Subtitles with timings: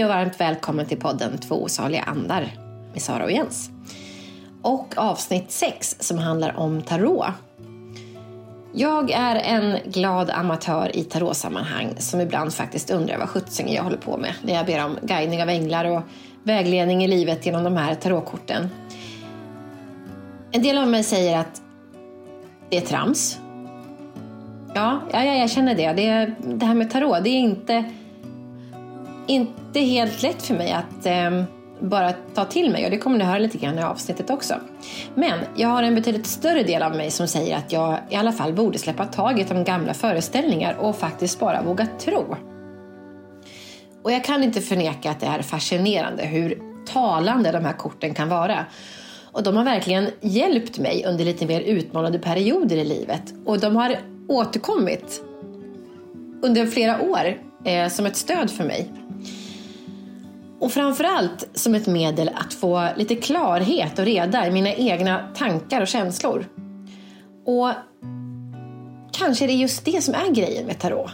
[0.00, 2.52] Hej och varmt välkommen till podden Två osaliga andar
[2.92, 3.70] med Sara och Jens.
[4.62, 7.26] Och avsnitt 6 som handlar om tarot.
[8.74, 13.96] Jag är en glad amatör i tarotsammanhang som ibland faktiskt undrar vad sjuttsingen jag håller
[13.96, 16.02] på med när jag ber om guidning av änglar och
[16.42, 18.68] vägledning i livet genom de här tarotkorten.
[20.52, 21.62] En del av mig säger att
[22.68, 23.38] det är trams.
[24.74, 25.92] Ja, ja, ja jag känner det.
[25.92, 26.34] det.
[26.44, 27.84] Det här med tarot, det är inte,
[29.30, 31.44] inte helt lätt för mig att eh,
[31.80, 34.54] bara ta till mig och det kommer ni höra lite grann i avsnittet också.
[35.14, 38.32] Men jag har en betydligt större del av mig som säger att jag i alla
[38.32, 42.36] fall borde släppa taget om gamla föreställningar och faktiskt bara våga tro.
[44.02, 48.28] Och jag kan inte förneka att det är fascinerande hur talande de här korten kan
[48.28, 48.64] vara.
[49.32, 53.22] Och de har verkligen hjälpt mig under lite mer utmanande perioder i livet.
[53.44, 53.96] Och de har
[54.28, 55.22] återkommit
[56.42, 58.92] under flera år eh, som ett stöd för mig.
[60.60, 65.80] Och framförallt som ett medel att få lite klarhet och reda i mina egna tankar
[65.80, 66.46] och känslor.
[67.46, 67.72] Och
[69.12, 71.10] kanske är det just det som är grejen med tarot.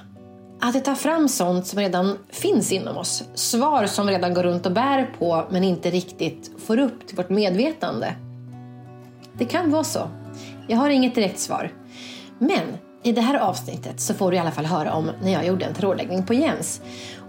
[0.61, 3.25] Att det tar fram sånt som redan finns inom oss.
[3.35, 7.31] Svar som redan går runt och bär på men inte riktigt får upp till vårt
[7.31, 8.15] medvetande.
[9.33, 10.09] Det kan vara så.
[10.69, 11.73] Jag har inget direkt svar.
[12.39, 12.63] Men
[13.07, 15.65] i det här avsnittet så får du i alla fall höra om när jag gjorde
[15.65, 16.81] en tarotläggning på Jens.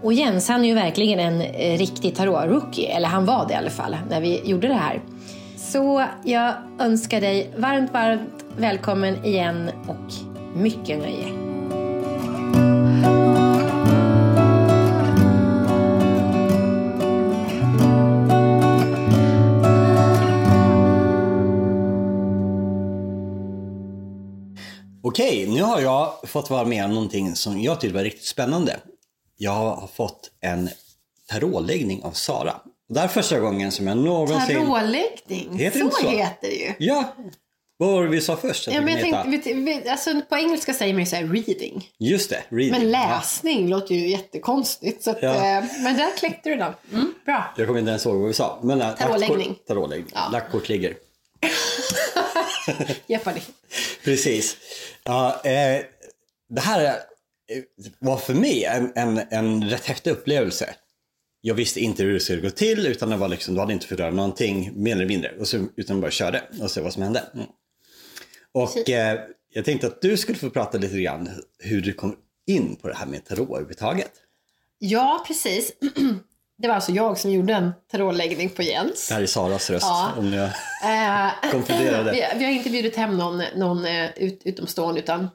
[0.02, 3.56] Och Jens han är ju verkligen en eh, riktig tarot-rookie, eller han var det i
[3.56, 5.00] alla fall när vi gjorde det här.
[5.56, 10.12] Så jag önskar dig varmt, varmt välkommen igen och
[10.54, 11.47] mycket nöje.
[25.18, 28.76] Okej, nu har jag fått vara med om någonting som jag tyckte var riktigt spännande.
[29.36, 30.70] Jag har fått en
[31.28, 32.60] tarotläggning av Sara.
[32.88, 34.56] Det här är första gången som jag någonsin...
[34.56, 36.08] Tarotläggning, Heter så, så?
[36.08, 36.72] heter det ju.
[36.78, 37.16] Ja!
[37.76, 38.68] Vad var det vi sa först?
[38.68, 39.48] att Ja, men jag tänkte, heta?
[39.66, 41.90] vet, vet, alltså, på engelska säger man ju så här reading.
[41.98, 42.70] Just det, reading.
[42.70, 45.02] Men läsning låter ju jättekonstigt.
[45.04, 45.34] Så att, Ja.
[45.34, 46.72] eh, men där kläckte du den.
[46.92, 47.34] Mm, bra.
[47.34, 48.58] Ja, jag kommer inte ens ihåg vad vi sa.
[48.62, 49.58] Men, äh, Tarotläggning.
[49.66, 50.12] Tarotläggning.
[50.14, 50.28] Ja.
[50.32, 50.96] Lagt kort ligger.
[53.06, 53.40] Jeopardy.
[54.04, 54.56] Precis.
[55.04, 55.84] Ja, eh,
[56.48, 57.62] det här eh,
[57.98, 60.74] var för mig en, en, en rätt häftig upplevelse.
[61.40, 63.94] Jag visste inte hur det skulle gå till utan det var liksom, du hade inte
[63.94, 65.32] göra någonting mer eller mindre.
[65.38, 67.24] Och så, utan bara körde och se vad som hände.
[67.34, 67.46] Mm.
[68.52, 69.20] Och eh,
[69.52, 72.16] jag tänkte att du skulle få prata lite grann hur du kom
[72.46, 74.12] in på det här med tarot överhuvudtaget.
[74.78, 75.72] Ja, precis.
[76.58, 79.08] Det var alltså jag som gjorde en tarotläggning på Jens.
[79.08, 79.86] Det här är Saras röst.
[79.86, 80.12] Ja.
[80.16, 80.44] Om jag...
[80.84, 82.12] Eh, Konfunderade.
[82.12, 85.28] vi, vi har inte bjudit hem någon, någon eh, ut, utomstående utan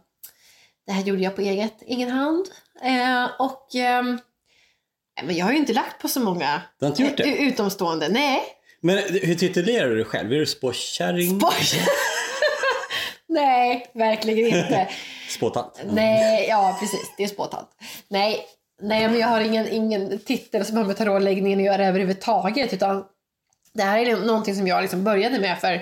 [0.85, 2.45] det här gjorde jag på eget, egen hand.
[2.83, 7.03] Eh, och nej, men jag har ju inte lagt på så många Du har inte
[7.03, 7.23] gjort det?
[7.23, 8.09] eh, utomstående.
[8.09, 8.41] Nej.
[8.81, 10.33] Men hur titulerar du dig själv?
[10.33, 11.41] Är du spåkärring?
[13.27, 14.89] Nej, verkligen inte.
[15.29, 15.81] Spåtant?
[15.91, 17.13] Nej, ja precis.
[17.17, 17.69] Det är spåtant.
[18.07, 18.45] Nej,
[18.81, 22.73] nej men jag har ingen, ingen titel som har med tarotläggningen att göra överhuvudtaget.
[22.73, 23.03] Utan
[23.73, 25.73] det här är någonting som jag liksom började med för,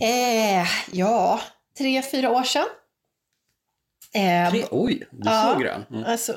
[0.00, 1.40] eh, ja,
[1.78, 2.66] tre, fyra år sedan.
[4.14, 5.84] Eh, Tre- Oj, du är ja, så grön.
[5.90, 6.04] Mm.
[6.04, 6.34] Alltså,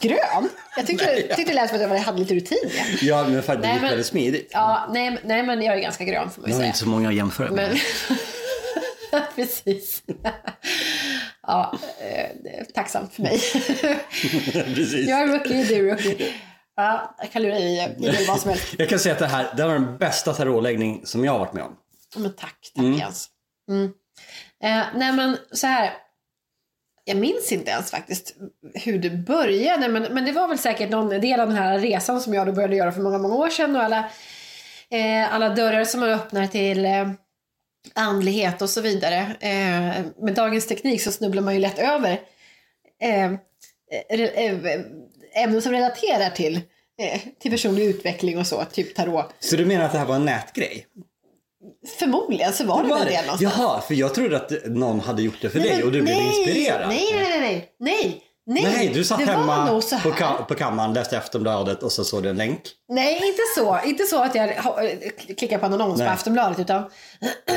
[0.00, 0.48] grön?
[0.76, 2.58] Jag tyckte, tyckte det lät som att jag hade lite rutin.
[2.64, 4.50] Ja, Ja, men för att det Nej, gick väldigt smidigt.
[4.52, 6.66] ja nej, nej, men jag är ganska grön får man Jag ju har säga.
[6.66, 7.78] inte så många att jämföra med.
[9.10, 9.20] Men...
[9.34, 10.02] Precis.
[11.46, 13.38] ja, eh, tacksamt för mig.
[14.74, 15.08] Precis.
[15.08, 16.34] jag är rookie, du är rookie.
[16.76, 18.74] Ja, jag kan lura i, i vad som helst.
[18.78, 21.52] Jag kan säga att det här det var den bästa tarotläggning som jag har varit
[21.52, 21.76] med om.
[22.16, 23.28] Men tack, tack Jens.
[23.70, 23.84] Mm.
[24.62, 25.90] Eh, nej men så här.
[27.08, 28.34] Jag minns inte ens faktiskt
[28.74, 32.20] hur det började men, men det var väl säkert någon del av den här resan
[32.20, 33.98] som jag då började göra för många, många år sedan och alla,
[34.90, 37.10] eh, alla dörrar som man öppnar till eh,
[37.94, 39.36] andlighet och så vidare.
[39.40, 42.20] Eh, med dagens teknik så snubblar man ju lätt över
[43.02, 44.82] eh, eh,
[45.34, 46.56] ämnen som relaterar till,
[47.02, 49.34] eh, till personlig utveckling och så, typ tarot.
[49.40, 50.86] Så du menar att det här var en nätgrej?
[51.98, 53.40] Förmodligen så var det väl det någonstans.
[53.58, 56.16] Jaha, för jag trodde att någon hade gjort det för Nej, dig och du blev
[56.16, 56.88] nej, inspirerad.
[56.88, 58.62] Nej, nej, nej, nej, nej, nej.
[58.62, 59.66] Nej, du satt hemma
[60.02, 62.60] på, ka- på kammaren, läste Aftonbladet och så såg du en länk.
[62.88, 63.80] Nej, inte så.
[63.84, 64.54] Inte så att jag
[65.38, 66.06] klickar på en annons Nej.
[66.08, 66.90] på Aftonbladet utan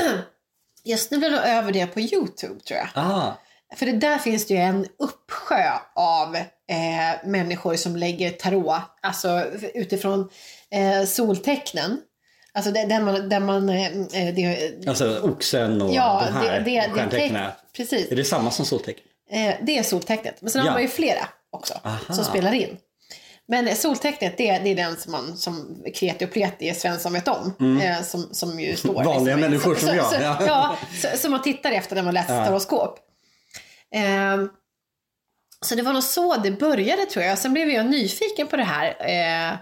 [0.82, 2.88] jag snubblade över det på Youtube tror jag.
[2.94, 3.38] Aha.
[3.76, 6.44] För det där finns det ju en uppsjö av eh,
[7.28, 9.44] människor som lägger tarot, alltså
[9.74, 10.30] utifrån
[10.70, 12.00] eh, soltecknen.
[12.52, 16.90] Alltså där man, där man eh, eh, det, Alltså oxen och ja, de här det,
[16.94, 18.12] det, det, precis.
[18.12, 19.04] Är det samma som soltecken?
[19.30, 20.42] Eh, det är soltecknet.
[20.42, 20.66] Men sen Ja.
[20.70, 22.14] har man ju flera också Aha.
[22.14, 22.76] som spelar in.
[23.48, 27.78] Men soltecknet, det, det är den som man som kreti och pleti Svensson vet om.
[27.82, 28.90] Eh, som, som ju står...
[28.94, 29.06] Mm.
[29.06, 30.36] Vanliga liksom, människor som jag, Så, ja.
[30.46, 32.44] ja, så, som man tittar efter när man läser Ja.
[32.44, 32.98] horoskop.
[33.94, 34.44] Eh,
[35.66, 37.38] så det var nog så det började tror jag.
[37.38, 38.86] Sen blev jag nyfiken på det här.
[38.88, 39.56] Eh,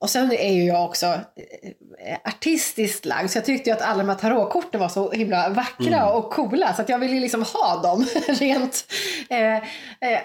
[0.00, 3.30] och sen är ju jag också eh, artistiskt lagd.
[3.30, 6.08] Så jag tyckte ju att alla de här tarotkorten var så himla vackra Mm.
[6.14, 6.74] och coola.
[6.74, 8.84] Så att jag ville ju liksom ha dem rent.
[9.30, 9.62] Eh, eh,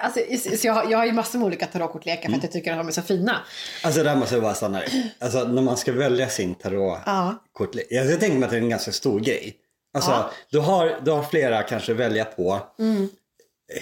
[0.06, 0.20] alltså,
[0.58, 2.32] så jag, har- jag har ju massor med olika tarotkortlekar Mm.
[2.32, 3.36] för att jag tycker att de är så fina.
[3.84, 4.82] Alltså där måste jag bara stanna.
[5.20, 7.88] Alltså när man ska välja sin tarotkortlek.
[7.90, 8.02] Ja.
[8.02, 9.54] Jag tänker mig att det är en ganska stor grej.
[9.94, 10.32] Alltså Ja.
[10.52, 12.60] du, har, du har flera kanske att välja på.
[12.80, 13.10] Mm.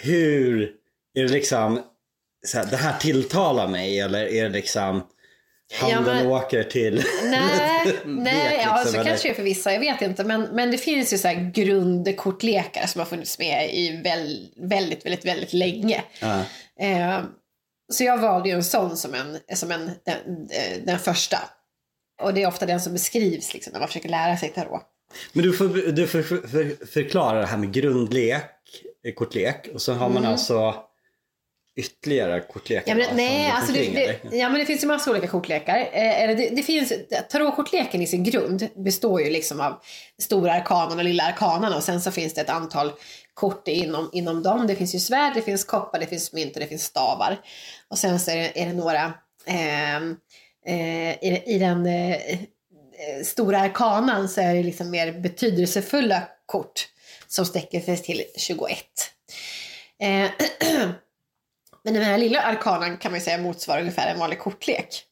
[0.01, 0.61] Hur,
[1.13, 1.81] är det liksom,
[2.45, 5.03] så här, det här tilltalar mig eller är det liksom
[5.73, 9.03] handen men- åker till Nej, nej liksom, ja, så eller?
[9.03, 10.23] kanske det är för vissa, jag vet inte.
[10.23, 15.05] Men, men det finns ju så här grundkortlekar som har funnits med i väl, väldigt,
[15.05, 16.03] väldigt, väldigt länge.
[16.19, 16.43] Ja.
[16.79, 17.19] Eh,
[17.91, 21.37] så jag valde ju en sån som, en, som en, den, eh, den första.
[22.21, 24.81] Och det är ofta den som beskrivs liksom, när man försöker lära sig tarot.
[25.33, 28.43] Men du får, du får för, för, förklara det här med grundlek,
[29.05, 30.75] eh, kortlek och så har man alltså
[31.79, 32.91] ytterligare kortlekar.
[32.91, 35.77] Ja, men, som nej, alltså det, det, ja, men det finns ju massa olika kortlekar.
[35.77, 36.93] Eh, eller det, det finns,
[37.29, 39.81] tarotkortleken i sin grund består ju liksom av
[40.21, 42.91] stora arkanan och lilla arkanan och sen så finns det ett antal
[43.33, 44.67] kort inom, inom dem.
[44.67, 47.39] Det finns ju svärd, det finns koppar, det finns mynt och det finns stavar.
[47.87, 49.13] Och sen så är det, är det några
[49.45, 50.15] ehm,
[50.65, 56.87] eh, i, i den eh, eh, stora arkanan så är det liksom mer betydelsefulla kort
[57.27, 58.77] som sträcker sig till 21.
[61.83, 65.03] Men den här lilla arkanan kan man ju säga motsvarar ungefär en vanlig kortlek.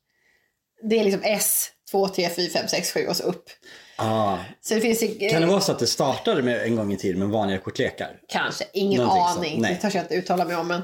[0.89, 3.49] Det är liksom S, 2, 3, 4, 5, 6, 7 och så upp.
[3.95, 4.37] Ah.
[4.61, 6.97] Så det finns ju, Kan det vara så att det startade med en gång i
[6.97, 8.19] tiden med vanliga kortlekar?
[8.27, 9.61] kanske, ingen Någonting sånt, aning.
[9.61, 9.73] nej.
[9.73, 10.67] Det törs jag inte uttala mig om.
[10.67, 10.81] Men,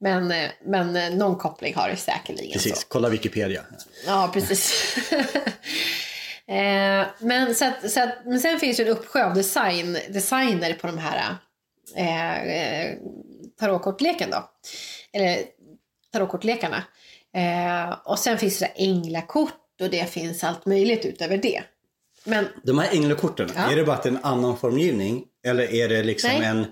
[0.00, 2.52] men, eh, men eh, någon koppling har det säkerligen.
[2.52, 2.86] Precis, Så.
[2.88, 3.62] kolla Wikipedia.
[4.06, 4.96] Ja, precis.
[6.48, 10.72] eh, men, så att, så att, men sen finns ju en uppsjö av design, designer
[10.72, 11.36] på de här
[11.96, 12.94] eh, eh,
[13.60, 14.50] tarotkortleken då.
[15.14, 15.38] Eller
[16.12, 16.84] tarotkortlekarna.
[17.34, 21.62] Eh, och sen finns det änglakort och det finns allt möjligt utöver det.
[22.24, 23.72] Men De här änglakorten, Ja.
[23.72, 25.24] är det bara att det är en annan formgivning?
[25.46, 26.44] Eller är det liksom Nej.
[26.44, 26.66] en,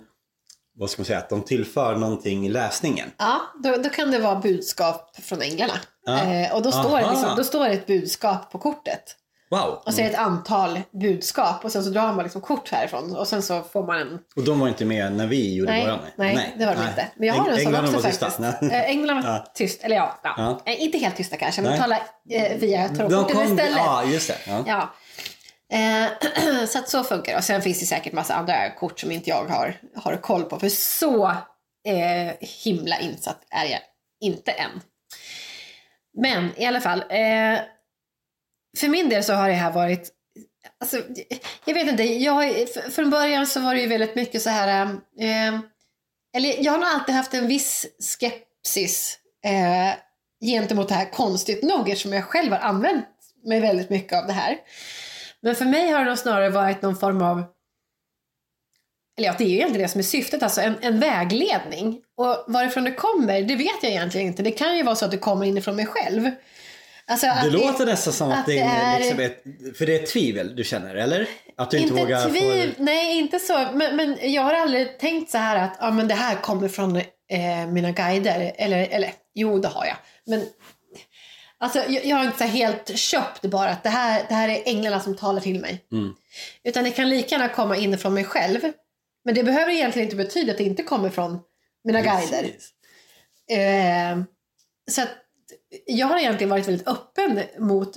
[0.75, 3.11] vad ska man säga, att de tillför någonting i läsningen?
[3.19, 5.75] Ja, då, då kan det vara budskap från änglarna.
[6.07, 6.33] Ja.
[6.33, 9.17] Eh, och då står, det liksom, då står det ett budskap på kortet.
[9.53, 9.83] Wow!
[9.87, 13.17] Och så är det ett antal budskap och sen så drar man liksom kort härifrån
[13.17, 14.19] och sen så får man en...
[14.37, 15.99] Och de var inte med när vi gjorde Nej, våran?
[16.17, 16.89] nej, det var de Nej.
[16.89, 17.07] inte.
[17.17, 18.31] Men jag har en sån också var tysta.
[18.31, 18.61] faktiskt.
[18.63, 18.71] Nej.
[18.81, 19.47] Eh, Änglarna var Ja.
[19.55, 20.35] tyst, eller ja, ja.
[20.37, 20.73] Ja.
[20.73, 21.81] Eh, inte helt tysta kanske, men Nej.
[21.81, 21.97] tala
[22.31, 23.77] eh, via kom, istället.
[23.77, 24.65] ja, just det.
[24.67, 24.95] Ja.
[25.73, 27.39] Eh, så att så funkar det.
[27.39, 30.59] Och sen finns det säkert massa andra kort som inte jag har, har koll på.
[30.59, 31.27] För så
[31.89, 32.33] eh,
[32.65, 33.81] himla insatt är jag
[34.21, 34.81] inte än.
[36.23, 37.05] Men i alla fall.
[38.79, 40.13] För min del så har det här varit
[40.81, 41.03] Alltså,
[41.65, 44.85] jag vet inte, jag, från början så var det ju väldigt mycket så här,
[45.21, 45.61] eh,
[46.37, 49.99] eller jag har nog alltid haft en viss skepsis eh,
[50.51, 53.07] gentemot det här konstigt nog eftersom jag själv har använt
[53.45, 54.59] mig väldigt mycket av det här.
[55.41, 57.45] Men för mig har det nog snarare varit någon form av
[59.19, 62.01] eller ja, det är ju egentligen det som är syftet, alltså en, en vägledning.
[62.17, 64.43] Och varifrån det kommer, det vet jag egentligen inte.
[64.43, 66.31] Det kan ju vara så att det kommer inifrån mig själv.
[67.13, 69.43] Alltså Det låter nästan som att, att det det är, liksom ett,
[69.79, 71.29] för det är ett tvivel du känner, eller?
[71.57, 72.75] Att du inte, inte vågar tviv...
[72.77, 72.83] få...
[72.83, 73.69] Nej, inte så.
[73.75, 76.97] Men, men jag har aldrig tänkt så här att ja, men det här kommer från
[76.97, 78.53] eh, mina guider.
[78.57, 79.97] Eller, eller jo, det har jag.
[80.27, 80.47] Men
[81.59, 84.63] alltså, jag, jag har inte så helt köpt bara att det här, det här är
[84.65, 85.85] änglarna som talar till mig.
[85.93, 86.15] Mm.
[86.65, 88.61] Utan det kan lika gärna komma inifrån mig själv.
[89.25, 91.41] Men det behöver egentligen inte betyda att det inte kommer från
[91.85, 92.43] mina guider.
[92.43, 92.71] Precis.
[93.51, 94.19] Eh,
[94.91, 95.22] så att
[95.87, 97.97] jag har egentligen varit väldigt öppen mot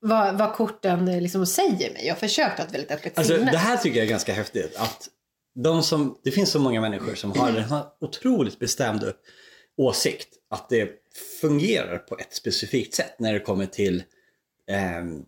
[0.00, 2.06] vad, vad korten eh, liksom säger mig.
[2.06, 4.76] Jag har försökt ha ett väldigt öppet Alltså, det här tycker jag är ganska häftigt.
[4.76, 5.08] Att
[5.54, 7.64] de som, det finns så många människor som har en
[8.00, 9.12] otroligt bestämd
[9.76, 10.28] åsikt.
[10.50, 10.90] Att det
[11.40, 14.02] fungerar på ett specifikt sätt när det kommer till
[14.70, 15.22] ehm,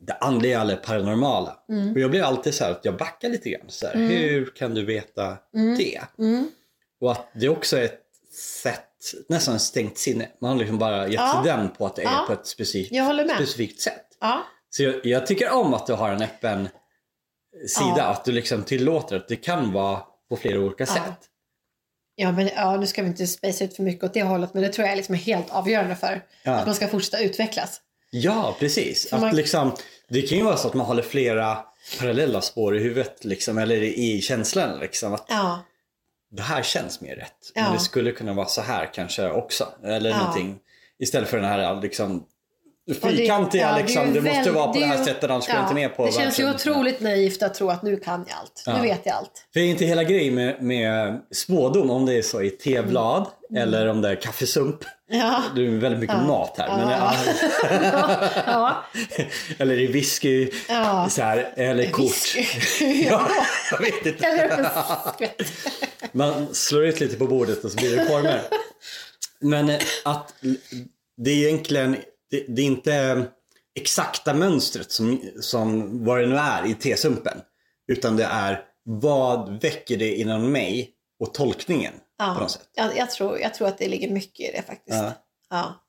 [0.00, 1.56] det andliga eller paranormala.
[1.68, 1.92] Mm.
[1.92, 3.64] Och jag blir alltid så här att jag backar lite grann.
[3.68, 5.36] Så här, Hur kan du veta
[5.76, 6.00] det?
[6.18, 6.50] Mm.
[7.00, 8.02] Och att det också är ett
[8.62, 8.87] sätt,
[9.28, 10.28] nästan ett stängt sinne.
[10.40, 11.42] Man har liksom bara gett Ja.
[11.44, 12.24] den på att det är Ja.
[12.26, 12.94] på ett specifikt,
[13.36, 14.04] specifikt sätt.
[14.20, 14.44] Ja.
[14.70, 16.68] Så jag, jag tycker om att du har en öppen
[17.68, 18.04] sida.
[18.04, 21.18] Att du liksom tillåter att det kan vara på flera olika sätt.
[22.14, 24.62] Ja, men ja, nu ska vi inte spacea ut för mycket åt det hållet, men
[24.62, 27.80] det tror jag liksom är helt avgörande för att man ska fortsätta utvecklas.
[28.10, 29.12] Ja, precis.
[29.12, 29.72] Att man- liksom,
[30.08, 31.58] det kan ju vara så att man håller flera
[31.98, 34.78] parallella spår i huvudet liksom, eller i känslan.
[34.80, 35.60] Liksom, att Ja,
[36.30, 37.52] det här känns mer rätt.
[37.54, 37.62] Ja.
[37.62, 39.68] Men det skulle kunna vara så här kanske också.
[39.84, 40.18] Eller Ja.
[40.18, 40.58] någonting.
[40.98, 42.24] Istället för den här liksom
[42.86, 44.12] det- fyrkantiga ja, det liksom.
[44.12, 45.62] Det, måste väl- vara på det det är här ju- sättet annars går jag ja,
[45.62, 48.64] inte med på Det känns ju otroligt naivt att tro att nu kan jag allt.
[48.80, 49.46] Nu vet jag allt.
[49.52, 53.86] För är inte hela grejen med, med spådom, om det är så i teblad eller
[53.86, 54.84] om det är kaffesump.
[55.10, 55.26] Mm.
[55.26, 55.42] Ja.
[55.56, 56.68] Det är väldigt mycket mat här.
[56.76, 57.14] Men, Ja.
[57.82, 58.28] ja.
[58.46, 58.84] ja.
[59.58, 60.50] eller i whisky.
[60.68, 61.08] Ja.
[61.10, 62.04] Så här, eller kort.
[62.04, 62.44] Whisky.
[63.10, 63.28] ja,
[63.72, 64.26] jag vet inte.
[64.26, 64.68] Eller
[65.14, 65.42] skvätt.
[66.12, 68.42] Man slår ut lite på bordet och så blir det former.
[69.40, 70.34] Men eh, att
[71.16, 71.96] det är egentligen,
[72.30, 73.26] det, det är inte
[73.80, 77.40] exakta mönstret som, som vad det nu är i T-sumpen.
[77.92, 80.90] Utan det är vad väcker det inom mig
[81.20, 82.34] och tolkningen på Ja.
[82.40, 82.68] något sätt.
[82.74, 84.98] Jag, jag, tror, jag tror att det ligger mycket i det faktiskt.
[84.98, 85.12] Ja.
[85.50, 85.84] Ja.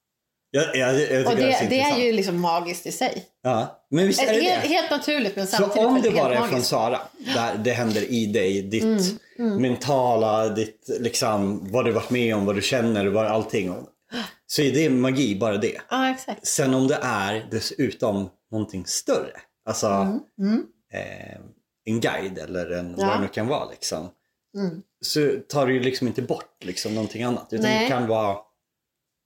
[0.51, 3.25] Jag, jag, jag Och det, är så det, det är ju liksom magiskt i sig.
[3.43, 3.85] Ja.
[3.89, 4.67] Men visst är det Helt, det?
[4.67, 6.61] helt naturligt men Så samtidigt om det bara är från.
[6.61, 6.99] Sara,
[7.35, 12.45] där det händer i dig, ditt Mm, mentala, ditt liksom, vad du varit med om,
[12.45, 13.73] vad du känner, vad allting.
[14.47, 15.77] Så är det magi, bara det.
[15.89, 16.47] Ja, exakt.
[16.47, 19.31] Sen om det är dessutom någonting större,
[19.65, 20.63] alltså Mm.
[20.93, 21.39] eh,
[21.85, 23.07] en guide eller en, Ja.
[23.07, 24.09] vad det nu kan vara liksom.
[24.57, 24.81] Mm.
[25.01, 27.47] Så tar det ju liksom inte bort liksom någonting annat.
[27.51, 27.83] Utan Nej.
[27.83, 28.37] det kan vara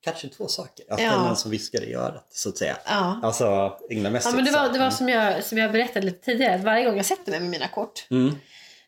[0.04, 0.86] kanske två saker.
[0.90, 1.10] Att Ja.
[1.10, 2.78] det är någon som viskar i örat så att säga.
[2.86, 3.20] Ja.
[3.24, 4.32] Alltså änglamässigt.
[4.32, 6.86] Ja, men det var, det var som, jag, som jag berättade lite tidigare, att varje
[6.86, 8.36] gång jag sätter mig med mina kort Mm.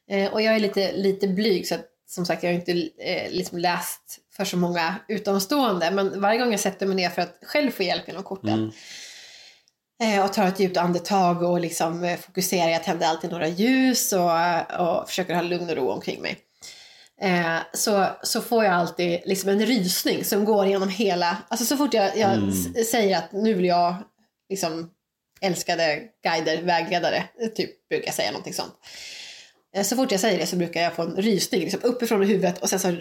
[0.10, 3.32] eh, och jag är lite, lite blyg så att som sagt jag har inte eh,
[3.32, 7.38] liksom läst för så många utomstående men varje gång jag sätter mig ner för att
[7.46, 8.72] själv få hjälp genom korten
[10.00, 10.20] Mm.
[10.20, 14.14] eh, och tar ett djupt andetag och liksom eh, fokuserar, jag tänder alltid några ljus
[14.14, 14.32] och,
[14.80, 16.38] och försöker ha lugn och ro omkring mig.
[17.22, 21.78] Eh, så, så får jag alltid liksom en rysning som går genom hela, alltså så
[21.78, 22.52] fort jag, jag Mm.
[22.92, 23.96] säger att nu vill jag
[24.50, 24.90] liksom
[25.42, 27.24] älskade guider, vägledare,
[27.56, 28.74] typ brukar jag säga någonting sånt.
[29.76, 32.26] Eh, Så fort jag säger det så brukar jag få en rysning liksom uppifrån i
[32.26, 32.92] huvudet och sen så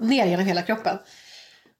[0.00, 0.98] ner genom hela kroppen.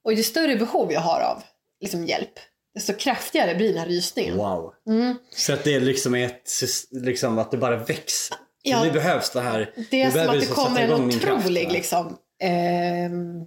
[0.05, 1.43] Och ju större behov jag har av
[1.81, 2.33] liksom hjälp,
[2.75, 4.37] desto kraftigare blir den här rysningen.
[4.37, 4.75] Wow.
[4.89, 5.15] Mm.
[5.37, 8.31] Så att det är liksom ett, sys- liksom att det bara väcks.
[8.63, 8.85] Ja.
[8.85, 9.71] det behövs det här.
[9.91, 13.45] Det är som att det kommer en otrolig liksom, ehm,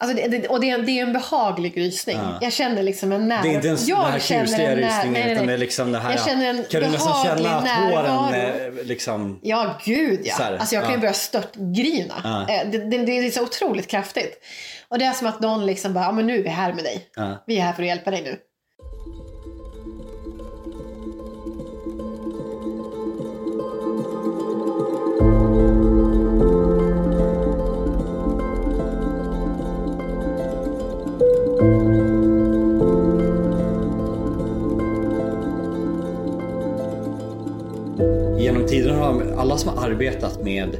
[0.00, 2.16] Alltså det, det, och det är, det är en behaglig rysning.
[2.16, 2.38] Ja.
[2.40, 3.42] Jag känner liksom en när...
[3.42, 4.06] Det är inte ens jag den
[4.46, 6.10] här när- rysningen utan det är liksom det här.
[6.10, 8.78] Jag känner en kan du nästan känna att håren närvaro.
[8.78, 9.40] eh, liksom.
[9.42, 10.34] Ja, gud ja.
[10.38, 11.00] Här, alltså jag kan ju ja.
[11.00, 12.14] börja störtgrina.
[12.24, 12.48] Ja.
[12.54, 14.44] Eh, Det, det, det är så otroligt kraftigt.
[14.88, 16.84] Och det är som att någon liksom bara, ja men nu är vi här med
[16.84, 17.08] dig.
[17.16, 17.44] Ja.
[17.46, 18.36] Vi är här för att hjälpa dig nu.
[38.70, 40.76] Genom tiden har alla som har arbetat med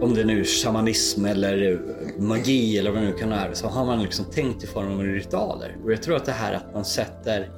[0.00, 1.80] om det nu är shamanism eller
[2.18, 5.00] magi eller vad det nu kan vara så har man liksom tänkt i form av
[5.00, 5.76] ritualer.
[5.84, 7.50] Och jag tror att det här att man sätter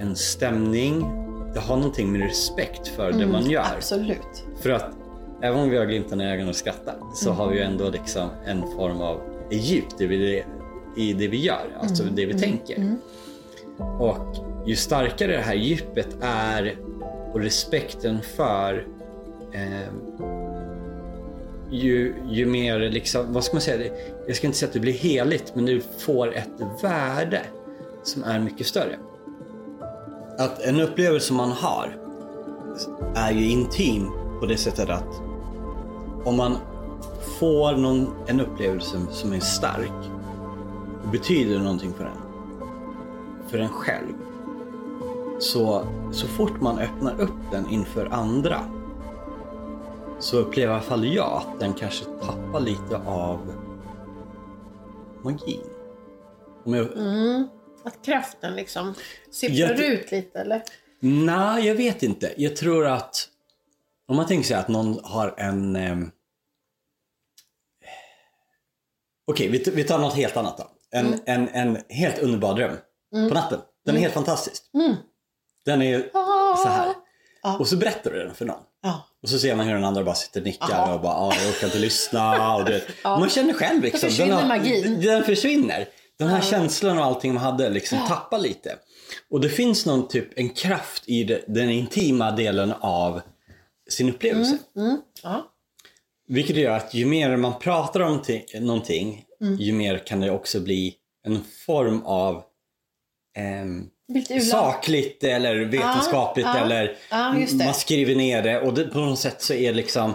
[0.00, 1.00] en stämning,
[1.54, 3.64] det har någonting med respekt för det man gör.
[3.76, 4.44] Absolut.
[4.60, 4.90] För att
[5.42, 8.28] även om vi har glimten i ögonen och skrattar så har vi ju ändå liksom
[8.46, 10.44] en form av djup i det,
[11.02, 12.96] i det vi gör, alltså det vi tänker.
[13.98, 16.76] Och ju starkare det här djupet är
[17.32, 18.86] och respekten för
[19.52, 19.92] eh,
[21.70, 23.92] ju, ju mer liksom, vad ska man säga,
[24.26, 27.40] jag ska inte säga att det blir heligt men du får ett värde
[28.02, 28.98] som är mycket större.
[30.38, 31.96] Att en upplevelse man har
[33.14, 35.20] är ju intim på det sättet att
[36.24, 36.56] om man
[37.38, 40.10] får någon, en upplevelse som är stark
[41.12, 42.18] betyder någonting för en,
[43.48, 44.14] för en själv.
[45.42, 48.60] Så, så fort man öppnar upp den inför andra
[50.20, 53.52] så upplever i alla fall jag att den kanske tappar lite av
[55.24, 55.60] magin.
[56.64, 57.48] Jag, Mm.
[57.84, 58.94] Att kraften liksom
[59.30, 60.62] sipprar Jag- ut lite eller?
[61.00, 62.34] Nej, jag vet inte.
[62.36, 63.28] Jag tror att
[64.08, 65.76] om man tänker sig att någon har en...
[65.76, 66.10] ehm,
[69.26, 70.64] Okej, vi, vi tar något helt annat då.
[70.90, 71.20] En, Mm.
[71.26, 72.76] en, en helt underbar dröm
[73.28, 73.60] på natten.
[73.84, 74.64] Den är helt fantastisk.
[75.68, 75.80] Mm.
[75.80, 76.10] Den är
[76.62, 76.94] så här.
[77.42, 77.56] Ja.
[77.58, 78.60] Och så berättar du den för någon.
[78.82, 79.08] Ja.
[79.22, 80.94] Och så ser man hur den andra bara sitter och nickar Jaha.
[80.94, 82.54] och bara ah, jag orkar inte lyssna.
[82.56, 83.18] Och det, Ja.
[83.18, 84.00] Man känner själv liksom.
[84.00, 85.00] Då försvinner den, magin.
[85.00, 85.88] den försvinner.
[86.18, 88.76] Den här känslan och allting man hade liksom tappar lite.
[89.30, 93.20] Och det finns någon typ en kraft i det, den intima delen av
[93.90, 94.58] sin upplevelse.
[94.76, 94.98] Mm.
[95.22, 95.52] Ja.
[96.28, 99.56] Vilket gör att ju mer man pratar om ti- någonting, Mm.
[99.56, 100.94] ju mer kan det också bli
[101.26, 102.42] en form av
[103.36, 103.86] ehm,
[104.50, 106.58] Sakligt eller vetenskapligt ja.
[106.58, 107.64] eller det.
[107.64, 110.14] man skriver ner det och det, på något sätt så är liksom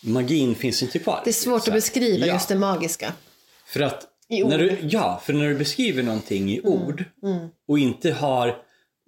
[0.00, 1.20] magin finns inte kvar.
[1.24, 3.12] Det är svårt att beskriva Ja, just det magiska.
[3.66, 4.50] För att I ord.
[4.50, 7.04] När du, ja, för när du beskriver någonting i ord
[7.68, 8.56] och inte har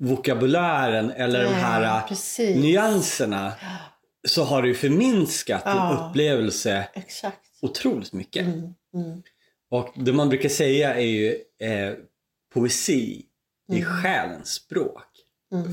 [0.02, 2.56] vokabulären eller de Nej, här äh, precis.
[2.56, 3.52] nyanserna
[4.28, 7.38] så har du förminskat din upplevelse Exakt.
[7.62, 8.46] otroligt mycket.
[8.46, 8.74] Mm,
[9.70, 11.30] Och det man brukar säga är ju
[11.60, 11.92] eh,
[12.54, 13.22] poesi
[13.70, 14.02] i Mm.
[14.02, 15.04] själens språk.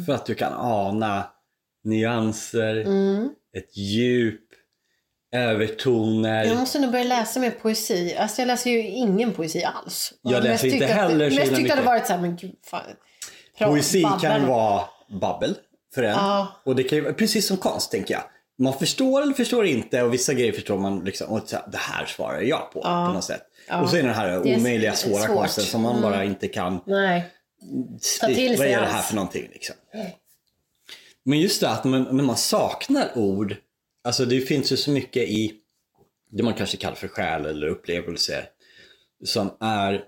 [0.06, 1.25] För att du kan ana
[1.84, 3.30] nyanser, Mm.
[3.58, 4.42] ett djup,
[5.36, 6.46] övertoner.
[6.46, 8.16] Jag måste nog börja läsa mer poesi.
[8.20, 10.13] Alltså jag läser ju ingen poesi alls.
[10.22, 12.82] Jag läser inte heller så Mest himla tyckte att det varit såhär, men gud fan.
[13.60, 14.20] Poesi babblar.
[14.20, 14.84] kan vara
[15.22, 15.56] babbel
[15.96, 16.10] för en.
[16.12, 16.48] Ja.
[16.66, 18.24] Och det kan ju vara precis som konst tänker jag.
[18.60, 21.27] Man förstår eller förstår inte och vissa grejer förstår man liksom.
[21.30, 23.42] Och så här, det här svarar jag på på något sätt.
[23.82, 25.25] Och så är det den här omöjliga svåra svårt.
[25.30, 25.38] Mm.
[25.38, 26.80] konsten som man bara inte kan.
[26.86, 27.25] Nej.
[28.22, 29.76] Ta till Vad sig är det här för någonting liksom?
[31.24, 33.56] Men just det att man, när man saknar ord.
[34.04, 35.54] Alltså det finns ju så mycket i
[36.32, 38.46] det man kanske kallar för själ eller upplevelse.
[39.24, 40.04] Som är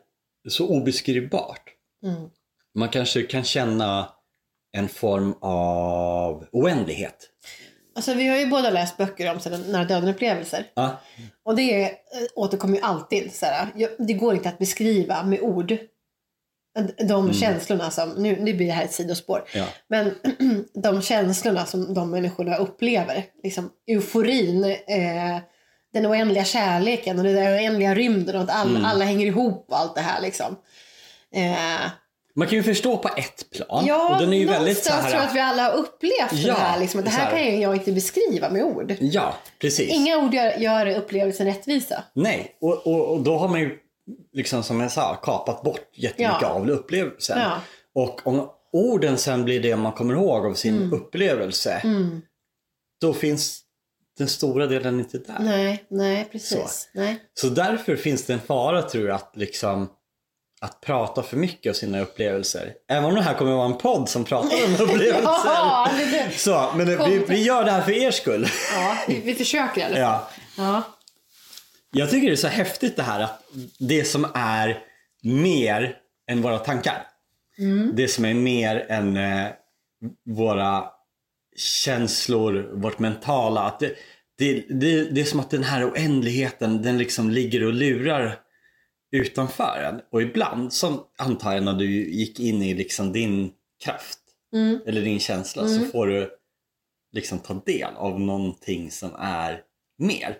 [0.50, 1.70] så obeskrivbart.
[2.03, 2.29] Mm.
[2.75, 4.10] Man kanske kan känna
[4.72, 7.29] en form av oändlighet.
[7.96, 10.72] Alltså vi har ju båda läst böcker om nära döden-upplevelser.
[10.74, 11.01] Ja,
[11.44, 11.89] Och det är, eh,
[12.36, 13.32] återkommer ju alltid.
[13.75, 15.77] Jag- det går inte att beskriva med ord.
[17.07, 19.43] De känslorna som, nu, nu blir det här ett sidospår.
[19.53, 19.65] ja.
[19.88, 20.15] Men
[20.74, 23.24] de känslorna som de människorna upplever.
[23.43, 25.38] Liksom euforin, eh,
[25.93, 29.77] den oändliga kärleken och den där oändliga rymden och att all, alla hänger ihop och
[29.79, 30.55] allt det här liksom.
[31.36, 31.89] Eh,
[32.36, 33.86] Man kan ju förstå på ett plan.
[33.88, 35.01] ja, och den är ju väldigt så här.
[35.01, 36.79] tror jag att vi alla har upplevt Ja, det här.
[36.79, 37.31] Liksom, att det här här.
[37.31, 38.95] kan ju jag inte beskriva med ord.
[39.00, 39.89] Ja, precis.
[39.89, 42.03] Inga ord gör, gör upplevelsen rättvisa.
[42.13, 43.77] Nej, och, och, och då har man ju
[44.33, 46.48] liksom som jag sa kapat bort jättemycket Ja.
[46.48, 47.39] av upplevelsen.
[47.39, 47.61] Ja.
[47.95, 50.93] Och om orden sen blir det man kommer ihåg av sin Mm.
[50.93, 51.81] upplevelse.
[53.01, 53.61] Då finns
[54.17, 55.37] den stora delen inte där.
[55.39, 56.89] Nej, nej precis.
[56.93, 57.19] Nej.
[57.33, 59.89] Så därför finns det en fara tror jag att liksom
[60.61, 62.74] att prata för mycket om sina upplevelser.
[62.89, 65.22] Även om det här kommer att vara en podd som pratar om upplevelser.
[65.45, 66.31] Ja, det, det.
[66.39, 68.48] Så, men vi, vi gör det här för er skull.
[68.75, 70.01] ja vi, vi försöker i alla fall.
[70.01, 70.29] Ja.
[70.57, 70.83] Ja.
[71.91, 73.43] Jag tycker det är så häftigt det här att
[73.79, 74.83] det som är
[75.23, 75.97] mer
[76.31, 77.07] än våra tankar.
[77.93, 79.47] Det som är mer än eh,
[80.25, 80.85] våra
[81.55, 83.61] känslor, vårt mentala.
[83.61, 83.95] Att det,
[84.37, 88.39] det, det, det är som att den här oändligheten den liksom ligger och lurar
[89.11, 90.01] utanför en.
[90.11, 93.51] Och ibland, som antar jag när du gick in i liksom din
[93.83, 94.19] kraft
[94.85, 96.29] eller din känsla så får du
[97.11, 99.61] liksom ta del av någonting som är
[99.97, 100.37] mer.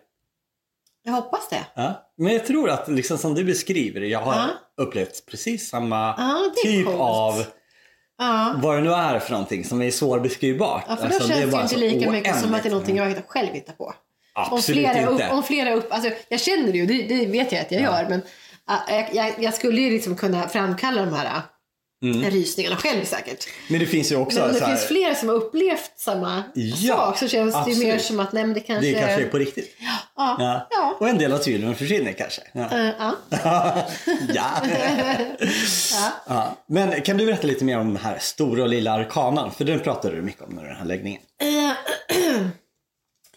[1.10, 1.66] Jag hoppas det.
[1.74, 2.08] Ja.
[2.18, 4.48] Men jag tror att liksom som du beskriver det, jag har Ja.
[4.84, 7.00] upplevt precis samma Ja, typ coolt.
[7.00, 7.44] av
[8.18, 8.54] Ja.
[8.58, 10.84] vad det nu är för någonting som är svårbeskrivbart.
[10.88, 12.98] Ja, för då Alltså, känns det, ju inte lika mycket som att det är någonting
[12.98, 13.86] jag själv hittar på.
[13.86, 13.94] Om
[14.58, 15.30] Absolut flera, upp, inte.
[15.34, 18.06] om flera upp, alltså jag känner det ju, det, det vet jag att jag gör,
[18.10, 18.22] men
[18.70, 21.42] äh, jag, jag, jag skulle ju liksom kunna framkalla de här
[22.04, 23.48] äh, rysningarna själv säkert.
[23.70, 24.70] Men det finns ju också Men det Mm.
[24.70, 27.80] här, finns flera som har upplevt samma Ja, sak så känns det absolut.
[27.80, 28.88] mer som att nej det kanske...
[28.92, 29.76] det kanske är på riktigt.
[30.16, 30.36] Ja.
[30.40, 30.68] Ja.
[30.72, 30.98] Ja.
[31.00, 32.42] Och en del av tvivlen försvinner kanske.
[32.52, 32.72] Ja.
[32.78, 33.16] Eh, ja.
[34.34, 34.52] ja.
[36.28, 36.58] ja.
[36.68, 39.52] Men kan du berätta lite mer om den här stora och lilla arkanan?
[39.52, 41.22] För den pratade du mycket om under den här läggningen.
[41.42, 41.72] Eh,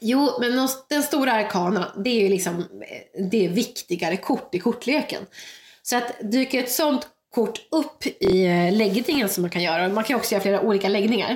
[0.05, 4.55] Jo, men de- den stora arkanan, det är ju liksom eh, det är viktigare kort
[4.55, 5.23] i kortleken.
[5.83, 10.05] Så att dyker ett sånt kort upp i eh, läggningen som man kan göra, man
[10.05, 11.31] kan också göra flera olika läggningar.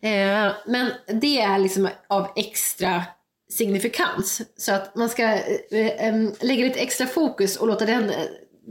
[0.00, 3.04] Eh, men det är liksom av extra
[3.50, 4.42] signifikans.
[4.56, 8.12] Så att man ska eh, lägga lite extra fokus och låta den,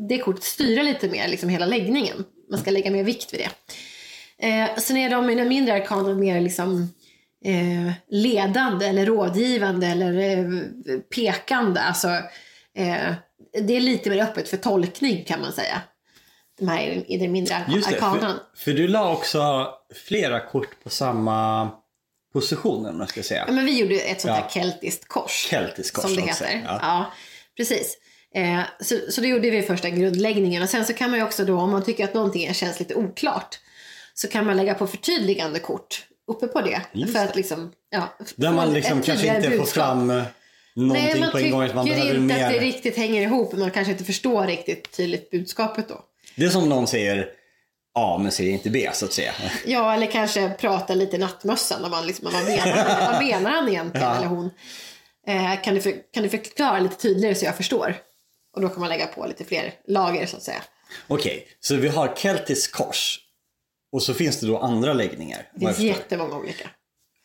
[0.09, 2.25] det kortet styra lite mer, liksom hela läggningen.
[2.49, 3.49] Man ska lägga mer vikt vid det.
[4.81, 6.89] Sen är de i den mindre arkanen mer liksom
[8.09, 11.79] ledande eller rådgivande eller pekande.
[11.79, 12.07] Alltså,
[13.67, 15.81] det är lite mer öppet för tolkning kan man säga.
[16.59, 18.39] De här i den, mindre Just det, arkanan.
[18.55, 19.69] för, för du la också
[20.07, 21.69] flera kort på samma
[22.33, 23.43] position, om man ska säga.
[23.47, 24.43] Ja, men vi gjorde ett sånt Ja.
[24.43, 25.47] här keltiskt kors.
[25.49, 26.61] Keltiskt kors Som det heter.
[26.65, 26.79] ja.
[26.81, 27.05] Ja.
[27.57, 27.97] precis.
[28.35, 30.63] Eh, så, så det gjorde vi första grundläggningen.
[30.63, 32.95] Och sen så kan man ju också då, om man tycker att någonting känns lite
[32.95, 33.59] oklart,
[34.13, 36.81] så kan man lägga på förtydligande kort uppe på det.
[36.91, 39.73] Just för att liksom, ja, Där man liksom kanske inte får budskap.
[39.73, 40.23] fram eh,
[40.75, 41.69] någonting Nej, på en gång.
[41.75, 42.45] Man tycker inte mer.
[42.45, 43.53] att det riktigt hänger ihop.
[43.53, 46.01] Man kanske inte förstår riktigt tydligt budskapet då.
[46.35, 47.29] Det är som någon säger
[47.95, 49.33] A men säger inte B så att säga.
[49.65, 51.85] Ja, eller kanske prata lite nattmössan.
[51.85, 54.07] Om man liksom, vad, menar, vad menar han egentligen?
[54.07, 54.15] Ja.
[54.15, 54.49] Eller hon?
[55.27, 57.95] Eh, kan, du för, kan du förklara lite tydligare så jag förstår?
[58.55, 60.61] Och då kan man lägga på lite fler lager så att säga.
[61.07, 63.19] Okej, så vi har keltiskt kors.
[63.91, 65.49] Och så finns det då andra läggningar.
[65.55, 66.69] Det finns jättemånga olika.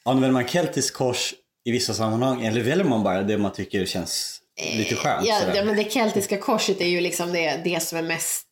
[0.05, 4.41] Använder man keltiskt kors i vissa sammanhang eller väljer man bara det man tycker känns
[4.77, 5.27] lite skönt.
[5.27, 5.55] Ja, sådär.
[5.57, 8.47] ja, men det keltiska korset är ju liksom det, det som är mest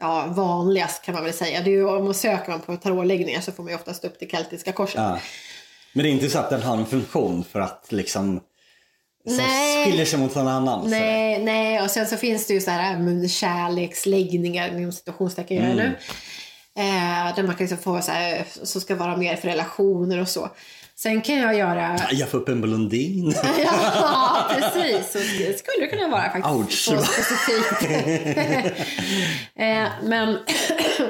[0.00, 1.60] ja, vanligast kan man väl säga.
[1.60, 4.16] Det är ju, om man söker man på tarotläggningar så får man ju oftast upp
[4.20, 4.94] det keltiska korset.
[4.96, 5.18] Ja.
[5.92, 8.40] Men det är inte så att den har en funktion för att liksom
[9.26, 9.84] som Nej.
[9.84, 10.90] skiljer sig mot någon annan.
[10.90, 15.64] Nej, nej, och sen så finns det ju så här äh, kärleksläggningar inom situationstecken gör
[15.64, 15.76] Mm.
[15.76, 15.96] nu.
[16.78, 20.28] Eh, där man kan liksom få så här, som ska vara mer för relationer och
[20.28, 20.50] så.
[21.02, 23.34] Sen kan jag göra Jag får upp en blondin.
[23.64, 25.12] Ja, precis.
[25.12, 25.18] Så
[25.58, 26.90] skulle det kunna vara faktiskt.
[26.90, 27.04] Ouch.
[27.04, 27.82] Specifikt.
[29.54, 30.38] eh, men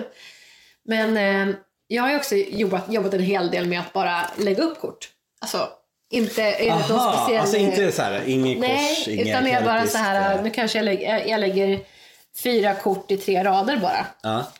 [0.84, 1.54] men eh,
[1.86, 5.08] jag har också jobbat, jobbat en hel del med att bara lägga upp kort.
[5.40, 5.68] Alltså,
[6.10, 7.40] inte enligt någon speciell...
[7.40, 10.50] alltså inte så här, inget Nej, kors, inget utan mer bara så här, eh, nu
[10.50, 11.80] kanske jag lägger, jag lägger
[12.42, 14.06] fyra kort i tre rader bara.
[14.22, 14.52] Ja.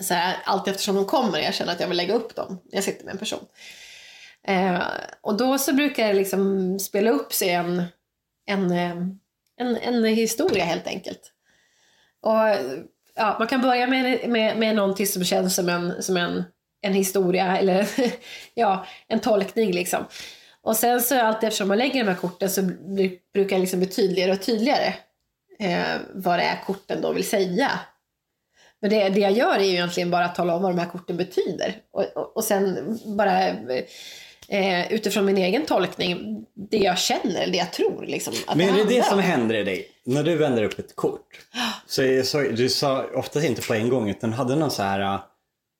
[0.00, 2.60] Så här, allt eftersom de kommer, jag känner att jag vill lägga upp dem.
[2.70, 3.44] Jag sitter med en person.
[4.46, 4.82] Eh,
[5.20, 7.82] och då så brukar jag liksom spela upp sig en,
[8.46, 8.96] en, eh,
[9.56, 11.32] en, en historia helt enkelt.
[12.20, 12.38] Och
[13.14, 16.44] ja, man kan börja med, med, med någonting som känns som en, som en,
[16.80, 17.88] en historia eller
[18.54, 20.04] ja, en tolkning liksom.
[20.62, 22.62] Och sen så allt eftersom man lägger de här korten så
[23.32, 24.94] brukar det liksom bli tydligare och tydligare
[25.58, 27.70] eh, vad det är korten då vill säga.
[28.80, 30.90] Men det, det jag gör är ju egentligen bara att tala om vad de här
[30.90, 31.76] korten betyder.
[31.90, 33.84] Och, och, och sen bara eh,
[34.48, 38.04] eh, utifrån min egen tolkning, det jag känner, det jag tror.
[38.06, 39.24] Liksom, att Men är det det som om.
[39.24, 39.88] händer i dig?
[40.06, 41.28] När du vänder upp ett kort.
[41.86, 45.20] Så, så du sa oftast inte på en gång utan hade någon så här uh,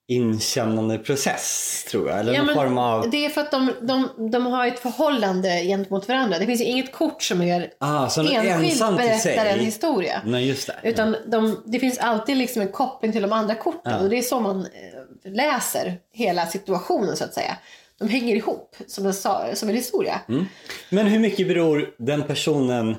[0.07, 2.19] inkännande process tror jag.
[2.19, 3.09] Eller Ja, någon form av...
[3.09, 6.39] Det är för att de, de, de har ett förhållande gentemot varandra.
[6.39, 10.21] Det finns ju inget kort som är Ah, den enskilt berättar en historia.
[10.25, 10.75] Nej just det.
[10.83, 13.99] Utan de, det finns alltid liksom en koppling till de andra korten Ja.
[13.99, 17.57] och det är så man eh, läser hela situationen så att säga.
[17.99, 19.13] De hänger ihop som en,
[19.55, 20.21] som en historia.
[20.29, 20.45] Mm.
[20.89, 22.95] Men hur mycket beror den personen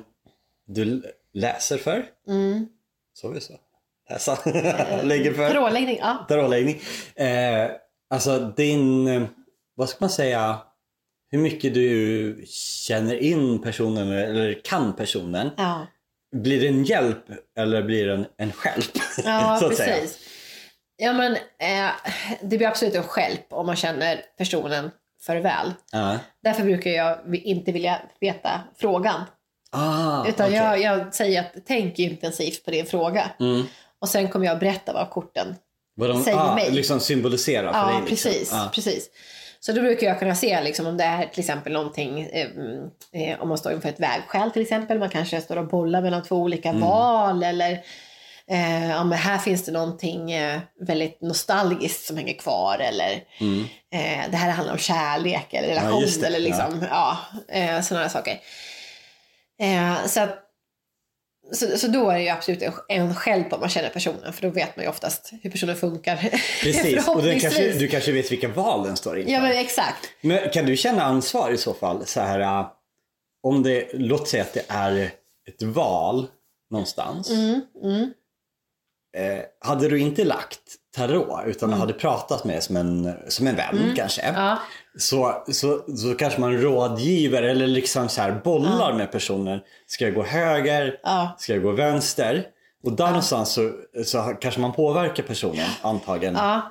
[0.67, 2.05] du läser för?
[2.27, 2.67] Mm.
[3.13, 3.53] Så vi så?
[4.09, 4.37] Läsa?
[5.03, 5.49] Lägger för?
[5.49, 6.25] Taroläggning, ja.
[6.29, 6.81] Tarotläggning.
[7.15, 7.69] Eh,
[8.09, 9.27] alltså din,
[9.75, 10.61] vad ska man säga,
[11.29, 12.43] hur mycket du
[12.87, 15.49] känner in personen eller kan personen.
[15.57, 15.87] ja.
[16.31, 17.23] Blir det en hjälp
[17.57, 18.91] eller blir det en, en stjälp?
[19.25, 20.07] Ja, så att säga.
[20.97, 21.89] Ja, men eh,
[22.41, 25.73] det blir absolut en stjälp om man känner personen för väl.
[25.91, 26.17] Ja.
[26.43, 29.21] Därför brukar jag inte vilja veta frågan.
[29.71, 30.57] Ah, Utan okej.
[30.57, 33.31] jag, jag säger att tänk intensivt på din fråga.
[33.39, 33.63] Mm.
[34.01, 35.55] Och sen kommer jag berätta vad korten
[35.95, 36.71] Vad de säger ah, mig.
[36.71, 37.95] liksom symboliserar för Ja, dig.
[38.09, 38.31] Liksom.
[38.31, 38.69] precis, Ah.
[38.73, 39.09] precis.
[39.59, 42.47] Så då brukar jag kunna se liksom, om det är till exempel någonting, eh,
[43.11, 46.23] eh, om man står inför ett vägskäl till exempel, man kanske står och bollar mellan
[46.23, 46.81] två olika Mm.
[46.81, 47.79] val eller
[48.49, 53.11] eh, ja, men här finns det någonting eh, väldigt nostalgiskt som hänger kvar eller
[53.91, 56.21] eh, det här handlar om kärlek eller relation Mm.
[56.21, 57.17] det, eller liksom, ja.
[57.49, 58.39] eh, sådana saker.
[59.59, 60.39] Eh, så, att,
[61.51, 64.49] så, så då är det ju absolut en, hjälp om man känner personen för då
[64.49, 66.15] vet man ju oftast hur personen funkar.
[66.63, 69.33] Precis, och kanske, du kanske vet vilka val den står inför.
[69.33, 70.09] Ja men exakt.
[70.21, 72.05] Men kan du känna ansvar i så fall?
[72.05, 72.67] Så här, äh,
[73.43, 75.11] om det, låt säga att det är
[75.47, 76.27] ett val
[76.71, 77.29] någonstans.
[77.29, 78.13] Mm, mm.
[79.17, 80.59] Eh, hade du inte lagt
[80.95, 84.21] tarot utan hade pratat med som en, som en vän kanske.
[84.21, 84.41] Mm.
[84.41, 84.59] Ja.
[84.97, 89.59] Så, så, så kanske man rådgiver eller liksom så här bollar med personen.
[89.87, 90.99] Ska jag gå höger?
[91.03, 91.35] Ja.
[91.39, 92.47] Ska jag gå vänster?
[92.83, 93.71] Och där någonstans så,
[94.05, 96.35] så kanske man påverkar personen antagligen.
[96.35, 96.61] Ja,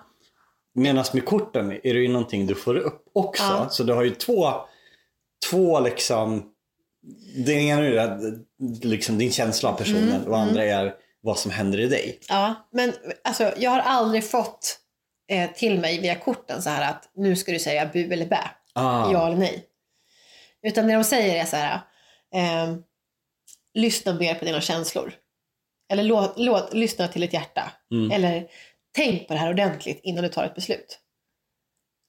[0.75, 3.43] Medan med korten är det ju någonting du får upp också.
[3.43, 3.69] Ja.
[3.71, 4.53] Så du har ju två,
[5.51, 6.45] två liksom,
[7.47, 8.39] det ena är
[8.83, 10.95] liksom din känsla av personen Mm, och andra är
[11.27, 12.19] vad som händer i dig.
[12.29, 12.69] ja.
[12.73, 12.93] Men
[13.25, 14.79] alltså, jag har aldrig fått
[15.29, 18.51] eh, till mig via korten så här att nu ska du säga bu eller bä.
[18.75, 19.12] Ah.
[19.12, 19.67] Ja eller nej.
[20.62, 21.81] Utan det de säger är så här.
[22.35, 22.77] Eh,
[23.75, 25.15] lyssna mer på dina känslor.
[25.89, 27.73] Eller låt, låt, lyssna till ditt hjärta.
[27.91, 28.11] Mm.
[28.11, 28.47] Eller
[28.95, 30.99] tänk på det här ordentligt innan du tar ett beslut.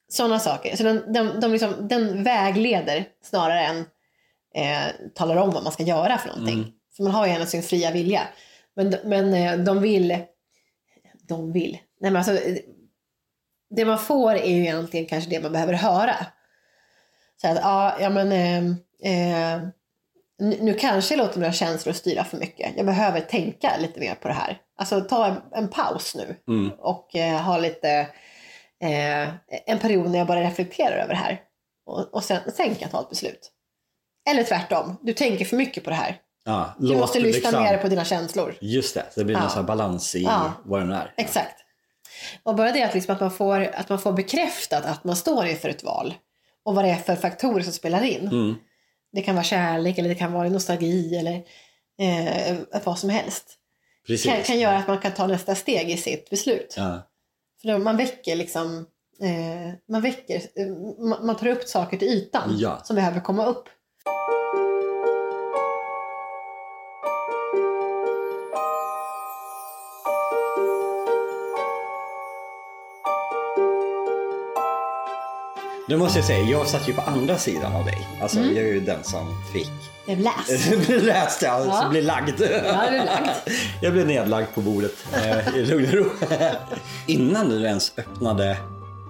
[0.10, 0.76] Sådana saker.
[0.76, 3.80] Så den, de, de liksom, den vägleder snarare än
[4.56, 6.60] eh, talar om vad man ska göra för någonting.
[6.60, 6.72] Mm.
[6.96, 8.28] För man har ju ändå sin fria vilja.
[8.78, 10.18] Men, men eh, de vill...
[11.28, 11.78] De vill.
[12.00, 12.40] Nej, men alltså,
[13.70, 16.16] det man får är ju egentligen kanske det man behöver höra.
[17.42, 18.32] Så att, ja, ja men...
[18.32, 18.64] Eh,
[19.12, 19.62] eh,
[20.40, 22.74] nu nu kanske jag låter mina känslor styra för mycket.
[22.78, 24.62] Jag behöver tänka lite mer på det här.
[24.78, 26.72] Alltså ta en, en paus nu Mm.
[26.80, 27.90] och eh, ha lite
[28.82, 29.28] eh,
[29.66, 31.42] en period när jag bara reflekterar över det här.
[31.86, 33.52] Och, och sen, sen kan jag ta ett beslut.
[34.30, 36.22] Eller tvärtom, du tänker för mycket på det här.
[36.48, 38.56] Ja, Du måste det lyssna liksom- mer på dina känslor.
[38.62, 39.56] Just det, det blir Ja.
[39.56, 40.52] någon balans i Ja.
[40.66, 41.14] vad den är.
[41.18, 41.56] Exakt.
[42.44, 45.46] Och bara det att, liksom att, man får, att man får bekräftat att man står
[45.46, 46.14] inför ett val
[46.66, 48.28] och vad det är för faktorer som spelar in.
[48.28, 48.56] Mm.
[49.12, 51.34] Det kan vara kärlek eller det kan vara nostalgi eller
[52.02, 53.46] eh, vad som helst.
[54.08, 54.26] Precis.
[54.32, 56.74] Kan, kan göra att man kan ta nästa steg i sitt beslut.
[56.78, 57.08] Ja.
[57.62, 58.86] För man väcker liksom,
[59.22, 60.68] eh, man väcker, eh,
[61.10, 62.82] man, man tar upp saker till ytan Ja.
[62.84, 63.70] som behöver komma upp.
[75.90, 78.08] Nu måste jag säga, jag satt ju på andra sidan av dig.
[78.22, 79.72] Alltså jag är ju den som fick
[80.06, 80.88] Det är läs.
[80.88, 81.82] bli läst, ja, Ja.
[81.84, 82.42] så bli lagd.
[82.42, 83.30] Ja, är lagd.
[83.82, 86.06] Jag blev nedlagd på bordet eh, i lugn och ro.
[87.06, 88.58] Innan du ens öppnade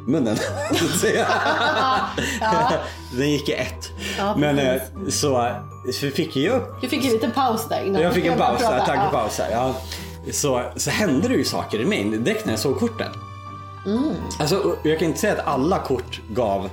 [0.08, 0.38] munnen.
[2.42, 2.72] Ja,
[3.18, 3.90] Den gick i ett.
[4.18, 5.56] Ja, Men eh, så,
[5.94, 8.02] så fick jag upp du fick en liten paus där innan.
[8.02, 9.52] Jag fick en paus där, tankepaus här.
[9.52, 9.76] Ja.
[10.32, 13.12] Så, så hände det ju saker i min direkt när jag såg korten.
[13.88, 14.14] Mm.
[14.40, 16.70] Alltså, jag kan inte säga att alla kort gav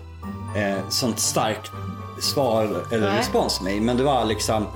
[0.57, 1.71] eh, sånt starkt
[2.23, 3.19] svar eller Nej.
[3.19, 3.81] respons till mig.
[3.81, 4.67] Men det var liksom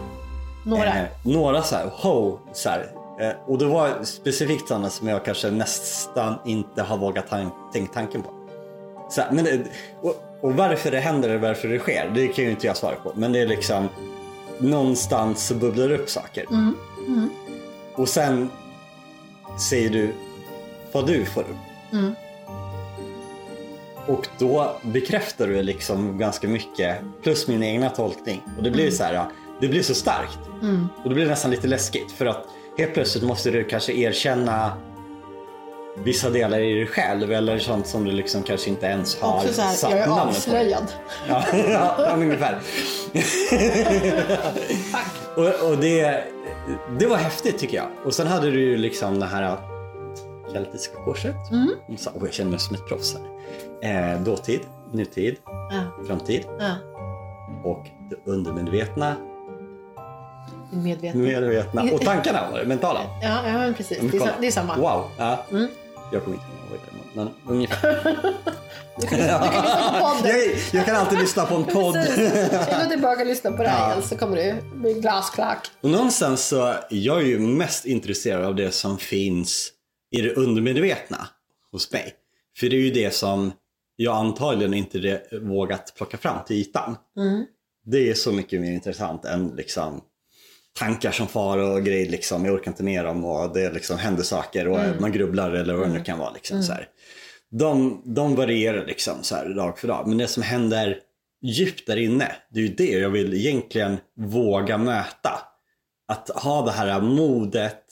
[0.65, 0.87] Några.
[0.87, 2.91] eh, några så här, ho, så här.
[3.21, 7.93] Eh, och det var specifikt sådana som jag kanske nästan inte har vågat tan- tänka
[7.93, 8.31] tanken på.
[9.11, 9.61] Så här, men det,
[10.03, 12.95] och, och varför det händer och varför det sker, det kan ju inte jag svara
[12.95, 13.13] på.
[13.15, 13.89] Men det är liksom
[14.59, 16.45] någonstans så bubblar det upp saker.
[17.97, 18.51] Och sen
[19.71, 20.13] säger du
[20.93, 21.93] vad du får upp.
[21.93, 22.15] Mm.
[24.09, 28.43] Och då bekräftar du liksom ganska mycket plus min egna tolkning.
[28.57, 29.25] Och det blir så här,
[29.61, 30.39] det blir så starkt.
[30.63, 30.89] Mm.
[31.03, 32.47] Och det blir nästan lite läskigt för att
[32.79, 34.73] helt plötsligt måste du kanske erkänna
[36.05, 39.53] vissa delar i dig själv eller sånt som du liksom kanske inte ens har Också
[39.53, 40.93] så här, satt jag är avslöjad.
[41.29, 42.61] Ja, ja, ja, ungefär.
[45.37, 46.25] och, och det,
[46.99, 47.89] det var häftigt tycker jag.
[48.05, 49.57] Och sen hade du ju liksom det här
[50.53, 51.51] keltiska korset.
[51.51, 51.71] Mm.
[51.87, 53.38] Och så, jag känner mig som ett proffs här.
[53.83, 54.61] Eh, dåtid,
[54.93, 56.75] nutid, Ja, framtid ja.
[57.65, 59.17] och det undermedvetna,
[60.73, 61.23] Medveten.
[61.23, 63.01] medvetna och tankarna mentala.
[63.23, 63.99] Ja, ja men precis.
[64.13, 64.77] Det är, det är samma.
[64.77, 65.05] Wow.
[65.19, 65.45] Ja.
[65.51, 65.69] Mm.
[66.13, 68.17] Jag kommer inte ihåg det, men ungefär.
[69.01, 70.33] Du kan, lyssna- du kan lyssna på podden.
[70.37, 71.95] jag, jag kan alltid lyssna på en podd.
[71.95, 74.03] Gå tillbaka och lyssna på det här Ja.
[74.03, 75.67] så kommer du bli glasklack.
[75.81, 79.71] Och någonstans så är jag ju mest intresserad av det som finns
[80.17, 81.29] i det undermedvetna
[81.73, 82.13] hos mig.
[82.59, 83.53] För det är ju det som
[83.97, 86.97] jag antagligen inte vågat plocka fram till ytan.
[87.17, 87.45] Mm.
[87.85, 90.01] Det är så mycket mer intressant än liksom
[90.79, 92.45] tankar som far och grejer liksom.
[92.45, 95.89] Jag orkar inte med dem och det liksom händer saker och man grubblar eller vad
[95.89, 96.33] det nu kan vara.
[96.33, 96.89] Liksom, så här.
[97.51, 100.09] De, de varierar liksom så här dag för dag.
[100.09, 101.01] Men det som händer
[101.43, 105.41] djupt där inne, det är ju det jag vill egentligen våga möta.
[106.09, 107.85] Att ha det här modet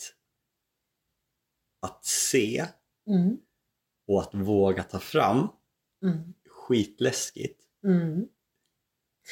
[1.83, 2.65] att se
[3.09, 3.37] Mm.
[4.07, 5.49] Och att våga ta fram.
[6.03, 6.35] Mm.
[6.49, 7.61] Skitläskigt.
[7.85, 8.29] Mm.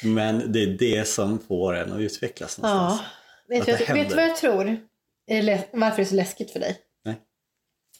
[0.03, 2.73] Men det är det som får en att utvecklas Ja.
[2.73, 3.09] någonstans.
[3.47, 4.87] Vet Att du, det vet du vad jag tror?
[5.71, 6.77] Varför det är så läskigt för dig?
[7.03, 7.21] Nej.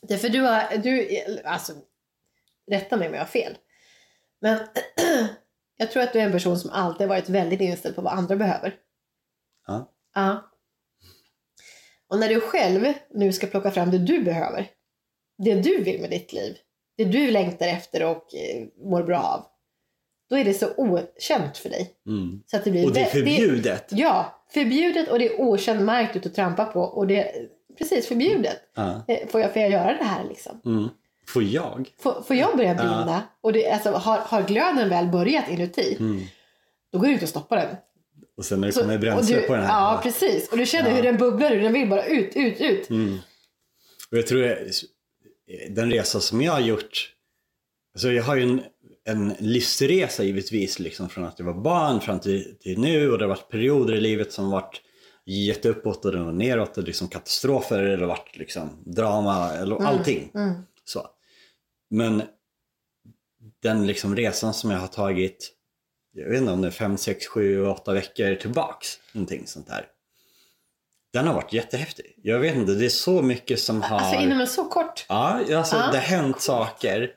[0.02, 1.74] Det är för du har, du, alltså,
[2.72, 3.58] rätta mig om jag har fel.
[4.42, 4.68] Men
[5.78, 8.14] jag tror att du är en person som alltid har varit väldigt inställd på vad
[8.14, 8.76] andra behöver.
[9.68, 9.92] Ja.
[10.14, 10.52] Ja.
[12.08, 14.72] Och när du själv nu ska plocka fram det du behöver,
[15.38, 16.58] det du vill med ditt liv,
[16.97, 19.45] det du längtar efter och eh, mår bra av,
[20.29, 21.91] då är det så okänt för dig.
[22.08, 22.41] Mm.
[22.45, 23.86] Så att det blir Och det är förbjudet.
[23.89, 26.81] Ja, förbjudet och det är okänd mark ut att trampa på.
[26.81, 27.31] Och det är
[27.77, 28.58] precis förbjudet.
[29.08, 30.62] Eh, Får jag, får jag göra det här liksom?
[30.65, 30.89] Mm.
[31.27, 31.89] Får jag?
[31.99, 33.23] Får, får jag börja brinna?
[33.41, 36.21] Och det, alltså, har, har glöden väl börjat inuti, Mm.
[36.91, 37.75] då går det inte att stoppa den.
[38.38, 39.69] Och sen när det Så- kommer bränsle du, på den här.
[39.93, 40.51] Ja, precis.
[40.51, 40.95] Och du känner Ja.
[40.95, 41.62] hur den bubblar ur.
[41.62, 42.89] Den vill bara ut, ut, ut.
[42.89, 43.17] Mm.
[44.12, 44.58] Och jag tror att
[45.69, 47.13] den resa som jag har gjort,
[47.93, 48.62] alltså jag har ju en,
[49.03, 53.23] en livsresa givetvis liksom från att jag var barn fram till, till nu och det
[53.23, 54.81] har varit perioder i livet som varit
[55.25, 60.31] jätteuppåt och neråt och liksom katastrofer eller har varit liksom drama eller allting.
[60.36, 60.53] Mm.
[60.84, 61.08] Så.
[61.89, 62.23] Men
[63.62, 65.51] den liksom resan som jag har tagit,
[66.13, 68.99] jag vet inte om det är 5, 6, 7, 8 veckor tillbaks.
[69.12, 69.86] Någonting sånt där.
[71.15, 72.15] Den har varit jättehäftig.
[72.23, 73.99] Jag vet inte, det är så mycket som har...
[73.99, 75.06] Alltså inom en så kort...
[75.10, 75.82] Ja, alltså Ja.
[75.91, 77.12] det har hänt saker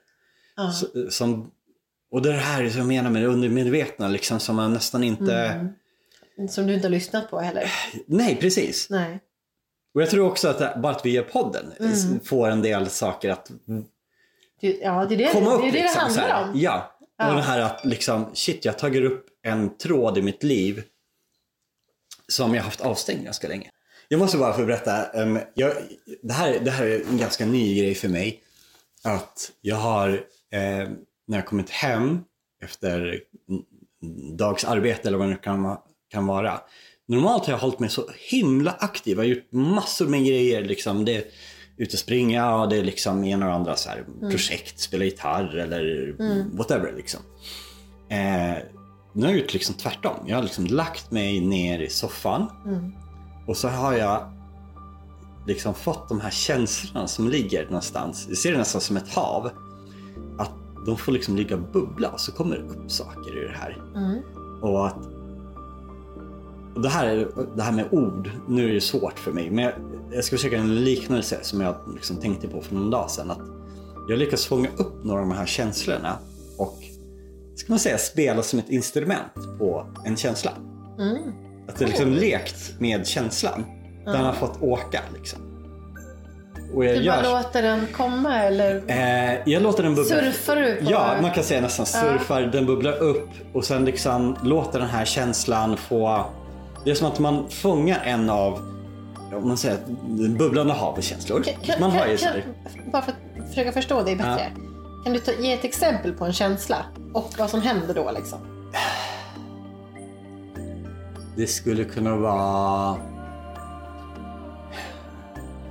[0.70, 1.50] s- som...
[2.10, 5.04] Och det är det här som jag menar med det undermedvetna liksom som man nästan
[5.04, 5.34] inte...
[5.34, 6.48] Mm.
[6.48, 7.72] Som du inte har lyssnat på heller.
[8.06, 8.90] Nej, precis.
[8.90, 9.20] Nej.
[9.94, 12.20] Och jag tror också att det, bara att vi gör podden Mm.
[12.24, 13.50] får en del saker att
[14.60, 16.02] ja, det är det komma upp det, är det, liksom.
[16.14, 16.60] det handlar om.
[16.60, 16.98] Ja.
[17.18, 17.28] Ja.
[17.30, 20.82] Och det här att liksom, shit jag har tagit upp en tråd i mitt liv
[22.28, 23.70] som jag haft avstängd ganska länge.
[24.08, 25.72] Jag måste bara få berätta, um, jag,
[26.22, 28.42] det, här, det här är en ganska ny grej för mig.
[29.04, 30.08] Att jag har,
[30.52, 30.88] eh,
[31.26, 32.20] när jag kommit hem
[32.62, 33.20] efter
[34.36, 35.76] dags arbete eller vad det kan,
[36.10, 36.60] kan vara.
[37.08, 39.16] Normalt har jag hållit mig så himla aktiv.
[39.16, 40.64] Jag har gjort massor med grejer.
[40.64, 41.04] Liksom.
[41.04, 41.24] Det är
[41.76, 45.56] ute och springa och det är liksom ena och andra så här, projekt, spela gitarr
[45.56, 46.16] eller
[46.56, 46.92] whatever.
[46.96, 47.20] Liksom.
[48.08, 48.56] Eh,
[49.12, 50.16] nu har jag gjort liksom tvärtom.
[50.26, 52.46] Jag har liksom lagt mig ner i soffan
[53.48, 54.32] och så har jag
[55.46, 58.26] liksom fått de här känslorna som ligger någonstans.
[58.28, 59.50] Jag ser det nästan som ett hav.
[60.38, 60.50] Att
[60.86, 63.82] de får liksom ligga och bubbla och så kommer det upp saker i det här.
[64.62, 64.96] Och att
[66.74, 69.64] och det, här, är- det här med ord, nu är det svårt för mig, men
[69.64, 69.72] jag,
[70.12, 73.30] jag ska försöka en liknelse som jag liksom tänkte på för någon dag sedan.
[73.30, 73.40] Att
[74.08, 76.18] jag lyckas fånga upp några av de här känslorna
[76.56, 76.78] och
[77.56, 80.50] ska man säga spela som ett instrument på en känsla.
[81.68, 83.64] Att det liksom lekt med känslan.
[84.04, 85.38] Den har fått åka liksom.
[86.74, 87.22] Och jag Du gör...
[87.22, 90.16] bara låter den komma eller Eh, jag låter den bubbla.
[90.16, 92.42] surfar du på Ja, man kan säga nästan surfar.
[92.42, 96.24] Den bubblar upp och sen liksom låter den här känslan få...
[96.84, 98.52] Det är som att man fångar en av,
[99.32, 101.42] om man säger, den bubblande havets känslor.
[101.62, 102.32] Kan- Man har ju kan-
[102.92, 104.46] Bara för att försöka förstå dig bättre.
[105.04, 106.76] Kan du ta, ge ett exempel på en känsla
[107.14, 108.38] och vad som händer då liksom?
[111.38, 112.96] Det skulle kunna vara...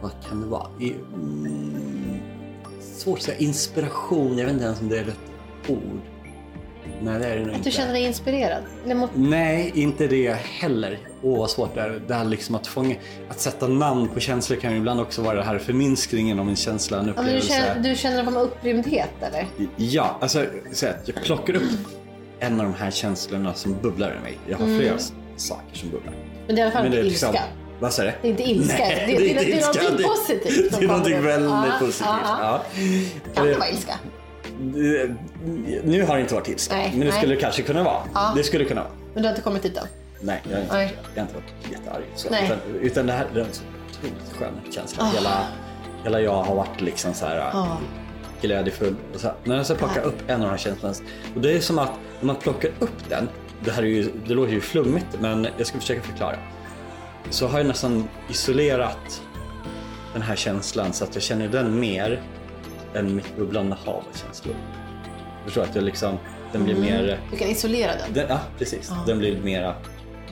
[0.01, 0.67] Vad kan det vara?
[0.79, 2.19] Mm,
[2.81, 3.37] svårt att säga.
[3.37, 4.37] Inspiration.
[4.37, 5.19] Jag vet inte ens om det är rätt
[5.67, 6.01] ord.
[7.01, 7.69] Nej, det är det nog Att inte.
[7.69, 8.63] du känner dig inspirerad?
[8.85, 10.99] Eller mot, Nej, inte det heller.
[11.21, 12.01] Åh, vad svårt det är.
[12.07, 12.95] Det här liksom att fånga...
[13.29, 16.55] Att sätta namn på känslor kan ju ibland också vara det här förminskningen av en
[16.55, 17.53] känsla, en ja, men du, upplevelse.
[17.53, 19.47] känner, du känner någon form av upprymdhet eller?
[19.75, 21.63] Ja, alltså så att jag plockar upp
[22.39, 24.37] en av de här känslorna som bubblar i mig.
[24.49, 26.13] Jag har flera s- saker som bubblar.
[26.47, 27.43] Men det är i alla fall det inte liksom- ilska.
[27.79, 28.17] Vad säger du?
[28.21, 28.77] Det är inte ilska.
[28.77, 29.81] Nej, det, det, det, det är ilska.
[29.81, 32.07] någonting Det- positivt Det är någonting väldigt Ja, positivt.
[32.07, 32.81] ja, ja.
[33.35, 33.99] Kan det vara ilska?
[34.59, 35.15] det-
[35.83, 37.17] Nu har det inte varit ilska, Nej, men det nej.
[37.17, 38.01] skulle kanske kunna vara.
[38.13, 38.33] Ja.
[38.35, 38.91] Det skulle kunna vara.
[39.13, 39.87] Men du har inte kommit dit än?
[40.21, 40.93] Nej, jag har inte, Nej.
[41.15, 42.03] jag har inte varit jättearg.
[42.15, 42.27] Så.
[42.27, 45.03] Utan, utan det här det är en så otroligt skön känsla.
[45.03, 45.11] Ah.
[45.15, 45.37] Hela,
[46.03, 47.77] hela jag har varit liksom så här Ja.
[48.41, 48.95] glädjefull.
[49.15, 49.35] Så, här.
[49.43, 50.95] när jag så plockar upp en av de här känslorna.
[51.35, 53.29] Och det är som att när man plockar upp den.
[53.63, 56.35] Det här är ju, det låter ju flummigt men jag ska försöka förklara.
[57.29, 59.21] Så har jag nästan isolerat
[60.13, 62.21] den här känslan så att jag känner den mer
[62.95, 64.55] än mitt bubblande hav av känslor.
[65.45, 66.17] Förstår att jag liksom,
[66.51, 68.13] den blir mer Du kan isolera den.
[68.13, 68.91] den, ja, precis.
[69.07, 69.75] Den blir mera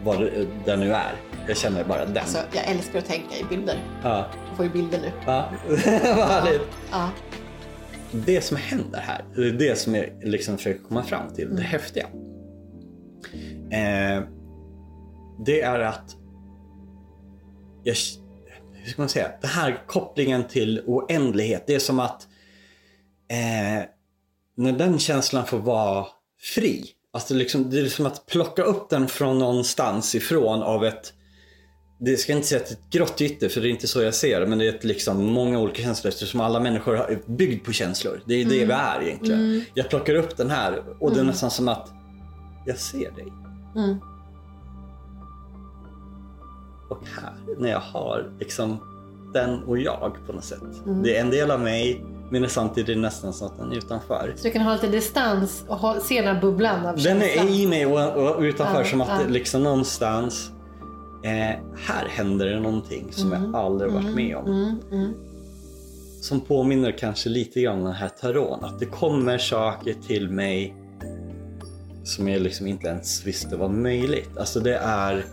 [0.03, 0.29] vad
[0.65, 1.15] den nu är.
[1.47, 2.17] Jag känner bara den.
[2.17, 3.79] Alltså, jag älskar att tänka i bilder.
[4.03, 5.11] Ja, Jag får ju bilder nu.
[5.25, 5.49] ja.
[6.15, 6.61] vad härligt.
[6.91, 7.09] Ja.
[8.11, 11.61] Det som händer här, det är det som jag liksom försöker komma fram till, det
[11.61, 12.05] häftiga.
[13.71, 14.23] Eh,
[15.45, 16.15] det är att
[17.83, 17.95] jag,
[18.73, 22.27] hur ska man säga, den här kopplingen till oändlighet, det är som att
[23.31, 23.85] eh,
[24.57, 26.05] när den känslan får vara
[26.55, 31.13] fri, alltså liksom, det är som att plocka upp den från någonstans ifrån av ett
[31.99, 34.01] det ska inte säga att det är ett grått ytter, för det är inte så
[34.01, 34.47] jag ser det.
[34.47, 38.21] Men det är ett liksom många olika känslor eftersom alla människor är byggd på känslor.
[38.25, 39.65] Det är det vi är egentligen.
[39.73, 41.89] Jag plockar upp den här och det är nästan som att
[42.65, 43.33] jag ser dig.
[43.75, 43.97] Mm.
[46.89, 48.77] Och här, när jag har liksom
[49.33, 50.61] den och jag på något sätt.
[51.03, 53.75] Det är en del av mig, men det är samtidigt nästan så att den är
[53.75, 54.33] utanför.
[54.35, 57.43] Så du kan ha lite distans och ha, se den här bubblan av Den känsla.
[57.43, 59.19] är i mig och, och utanför Ja, som att ja.
[59.25, 60.51] det liksom någonstans
[61.23, 61.31] eh,
[61.87, 64.45] här händer det någonting som jag aldrig varit med om.
[64.45, 65.13] Mm, mm.
[66.21, 68.65] som påminner kanske lite grann om den här taron.
[68.65, 70.75] Att det kommer saker till mig
[72.05, 74.37] som jag liksom inte ens visste var möjligt.
[74.37, 75.25] Alltså det är...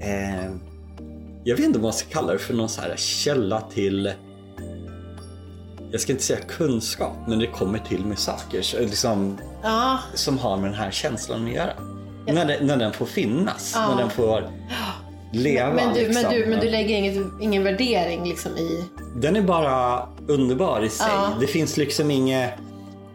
[0.00, 0.50] Eh,
[1.44, 4.12] jag vet inte vad man ska kalla det för någon så här källa till...
[5.90, 10.38] Jag ska inte säga kunskap, men det kommer till mig saker så, liksom, Ja, som
[10.38, 11.72] har med den här känslan att göra.
[12.26, 13.88] När, det, när den får finnas, Ja.
[13.88, 14.50] när den får
[15.32, 15.74] leva.
[15.74, 16.22] men du, liksom.
[16.22, 18.84] men du, men du lägger inget, ingen värdering liksom i...
[19.16, 21.06] Den är bara underbar i sig.
[21.10, 21.36] Ja.
[21.40, 22.50] Det finns liksom inget,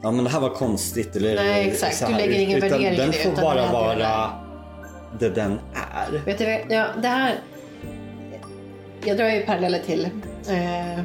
[0.02, 1.98] ja men det här var konstigt eller Nej, exakt.
[1.98, 3.74] så Du lägger ingen utan värdering i Den det, får utan bara den är det
[3.74, 4.32] vara
[5.20, 6.22] det den är.
[6.26, 7.36] Vet du, ja, det här...
[9.06, 10.10] Jag drar ju paralleller till...
[10.50, 11.00] Eh,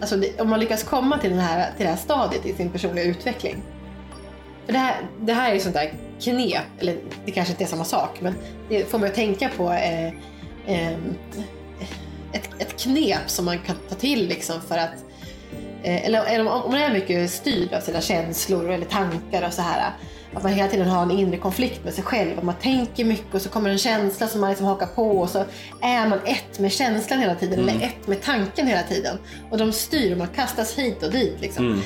[0.00, 2.70] alltså det, om man lyckas komma till, den här, till det här stadiet i sin
[2.70, 3.62] personliga utveckling.
[4.66, 7.68] För det, här, det här är ju sånt där knep, eller det kanske inte är
[7.68, 8.34] samma sak, men
[8.68, 10.06] det får mig att tänka på eh,
[10.66, 10.98] eh,
[12.32, 15.04] ett, ett knep som man kan ta till liksom för att
[15.86, 19.92] eller, eller om man är mycket styrd av sina känslor eller tankar och så här.
[20.34, 22.38] Att man hela tiden har en inre konflikt med sig själv.
[22.38, 25.30] Att man tänker mycket och så kommer en känsla som man liksom hakar på och
[25.30, 25.44] så
[25.82, 29.18] är man ett med känslan hela tiden eller ett med tanken hela tiden.
[29.50, 31.40] Och de styr och man kastas hit och dit.
[31.40, 31.82] Liksom.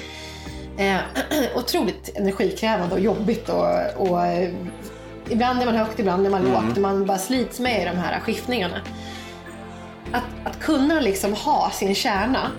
[0.79, 0.97] Eh,
[1.57, 4.51] otroligt energikrävande och jobbigt och, och eh,
[5.29, 6.77] ibland är man högt, ibland är man lågt.
[6.77, 8.81] Och man bara slits med i de här skiftningarna.
[10.13, 12.51] Att, att kunna liksom ha sin kärna.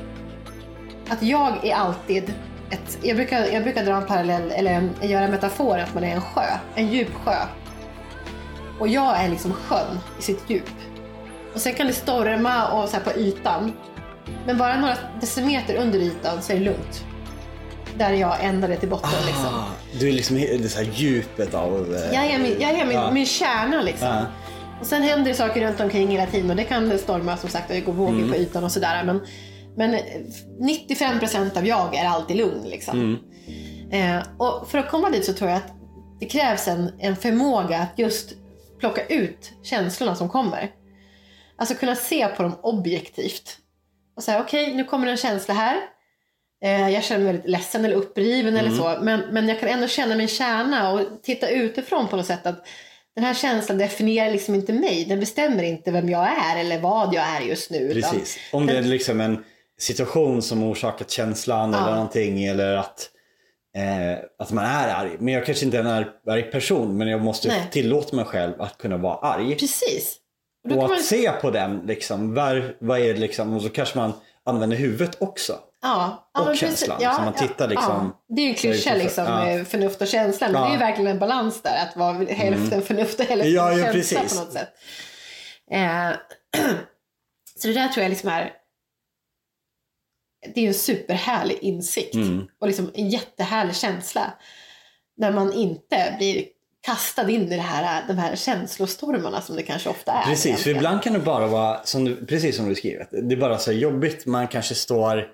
[1.11, 2.33] Att jag är alltid
[2.69, 6.03] ett, jag, brukar, jag brukar dra en parallell, eller en, göra en metafor att man
[6.03, 6.45] är en sjö.
[6.75, 7.35] En djup sjö.
[8.79, 10.69] Och jag är liksom sjön i sitt djup.
[11.53, 13.73] Och sen kan det storma och så på ytan.
[14.45, 17.05] Men bara några decimeter under ytan så är det lugnt.
[17.97, 19.45] Där jag ändade till botten liksom.
[19.45, 19.65] Ah,
[19.99, 21.95] du är liksom det så djupet av...
[21.95, 23.11] eh, Jag är min, jag är min, Ja.
[23.11, 24.07] min kärna liksom.
[24.07, 24.25] Ja.
[24.79, 27.69] Och sen händer det saker runt omkring hela tiden och det kan storma som sagt
[27.69, 28.29] och det går vågor Mm.
[28.31, 29.03] på ytan och sådär.
[29.03, 29.21] Men,
[29.77, 29.95] men
[30.59, 32.99] 95% av jag är alltid lugn liksom.
[32.99, 33.17] Mm.
[33.91, 35.73] Eh, och för att komma dit så tror jag att
[36.19, 38.33] det krävs en, en förmåga att just
[38.79, 40.71] plocka ut känslorna som kommer.
[41.55, 43.57] Alltså kunna se på dem objektivt.
[44.15, 45.77] Och säga okej, nu kommer en känsla här.
[46.63, 48.97] Eh, jag känner mig väldigt ledsen eller uppriven eller så.
[49.01, 52.45] Men, men jag kan ändå känna min kärna och titta utifrån på något sätt.
[52.45, 52.67] att
[53.15, 55.05] Den här känslan definierar liksom inte mig.
[55.05, 57.93] Den bestämmer inte vem jag är eller vad jag är just nu.
[57.93, 58.39] Precis.
[58.51, 59.43] Om det är liksom en
[59.81, 63.09] situation som orsakat känslan eller någonting eller att,
[63.77, 65.11] eh, att man är arg.
[65.19, 67.67] Men jag kanske inte är en arg, arg person men jag måste Nej.
[67.71, 69.55] tillåta mig själv att kunna vara arg.
[69.55, 70.17] Precis.
[70.69, 73.69] Och Och att man, se på den, liksom, var, vad är det liksom, och så
[73.69, 74.13] kanske man
[74.45, 75.59] använder huvudet också.
[75.81, 77.15] ja, ja, och men känslan, precis.
[77.15, 78.35] så man tittar liksom- Ja.
[78.35, 79.65] Det är ju en klyscha liksom, ja.
[79.65, 80.47] förnuft och känsla.
[80.47, 80.67] Men Ja.
[80.67, 81.87] det är ju verkligen en balans där.
[81.89, 84.37] Att vara hälften förnuft och hälften Ja, ja, känsla precis.
[84.39, 84.69] på något sätt.
[85.71, 86.09] Eh,
[87.59, 88.53] så det där tror jag liksom är
[90.55, 92.47] det är en superhärlig insikt Mm.
[92.61, 94.33] och liksom en jättehärlig känsla.
[95.17, 96.45] När man inte blir
[96.85, 100.23] kastad in i det här, de här känslostormarna som det kanske ofta är.
[100.25, 100.77] Precis, för egentligen.
[100.77, 103.71] ibland kan det bara vara, som du, precis som du skrivit, det är bara så
[103.71, 104.25] jobbigt.
[104.25, 105.27] Man kanske står,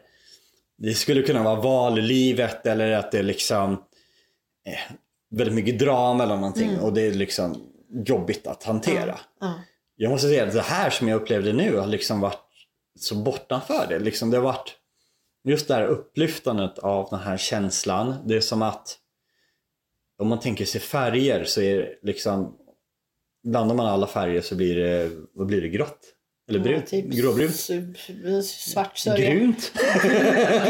[0.77, 3.71] det skulle kunna vara val i livet eller att det är liksom
[4.65, 4.95] eh,
[5.31, 7.61] väldigt mycket drama eller någonting och det är liksom
[8.05, 9.19] jobbigt att hantera.
[9.39, 9.53] Ja.
[9.95, 12.43] Jag måste säga att det här som jag upplevde nu har liksom varit
[12.99, 13.99] så bortanför det.
[13.99, 14.75] Liksom det har varit
[15.47, 18.15] just det här upplyftandet av den här känslan.
[18.25, 18.97] Det är som att
[20.19, 22.57] om man tänker sig färger så är det liksom
[23.43, 25.99] blandar man alla färger så blir det, vad blir det, grått?
[26.49, 26.87] Eller brunt?
[26.87, 27.55] typ Gråbrunt?
[28.45, 29.35] Svart sörja.
[29.35, 29.71] Grunt?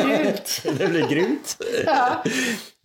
[0.03, 0.61] Grunt.
[0.79, 1.57] det blir grunt.
[1.85, 2.23] Ja.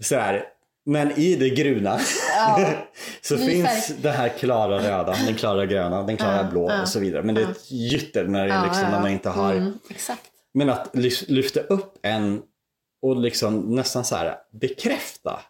[0.02, 0.44] Så här.
[0.84, 2.00] Men i det gruna
[2.36, 2.70] Ja.
[3.22, 3.98] så Ny finns färg.
[4.02, 7.22] det här klara röda, den klara gröna, den klara Ja, blå ja, och så vidare.
[7.22, 9.00] Men det är ett gytter när, det Ja, liksom, ja, när ja.
[9.00, 10.31] man inte har Mm, exakt.
[10.54, 12.42] Men att lyf- lyfta upp en
[13.02, 15.40] och liksom nästan så här bekräfta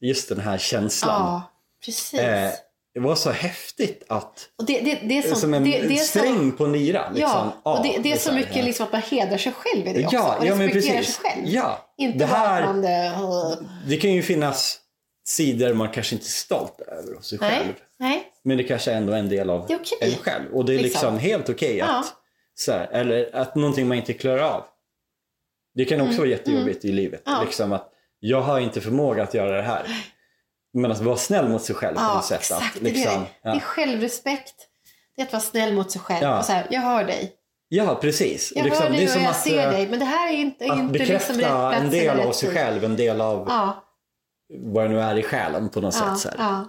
[0.00, 1.22] just den här känslan.
[1.22, 1.42] Ja,
[1.84, 2.20] precis.
[2.20, 2.50] Eh,
[2.94, 5.96] det var så häftigt att, och det, det, det är som, som en det, det
[5.96, 7.10] sträng som, på en lyra.
[7.10, 7.50] Liksom.
[7.64, 10.04] Ja, och det, det är så mycket liksom att man hedrar sig själv i det
[10.04, 10.16] också.
[10.16, 11.14] Ja, och ja men precis.
[11.14, 11.46] sig själv.
[11.46, 12.84] Ja, Inte det här, att man...
[12.84, 14.80] eh, det kan ju finnas
[15.26, 17.64] sidor man kanske inte är stolt över hos sig själv.
[17.66, 17.74] nej,
[18.10, 18.24] nej.
[18.44, 19.98] Men det kanske ändå är en del av Det okej.
[20.00, 20.54] en själv.
[20.54, 21.18] Och det är liksom, Liksom.
[21.30, 22.04] helt okej att, Ja.
[22.58, 24.64] Så här, eller att någonting man inte klarar av.
[25.74, 27.26] Det kan också vara jättejobbigt i livet.
[27.26, 27.38] Mm.
[27.38, 27.44] Ja.
[27.44, 29.86] Liksom att jag har inte förmåga att göra det här.
[30.72, 32.38] Men att vara snäll mot sig själv på Ja, något sätt.
[32.40, 32.76] exakt.
[32.76, 33.28] Att, det, är liksom, det.
[33.42, 33.60] det är ja.
[33.60, 34.54] självrespekt.
[35.16, 36.22] Det är att vara snäll mot sig själv.
[36.22, 36.38] Ja.
[36.38, 37.32] Och så här, jag hör dig.
[37.68, 38.52] ja, precis.
[38.56, 39.88] Jag liksom, hör dig det är och som jag att, ser eh, dig.
[39.88, 42.36] Men det här är inte, att inte bekräfta liksom rätt plats en del av rätt
[42.36, 43.84] sig själv, en del av Ja,
[44.58, 46.32] vad det nu är i själen på något ja, sätt.
[46.32, 46.64] Så, här.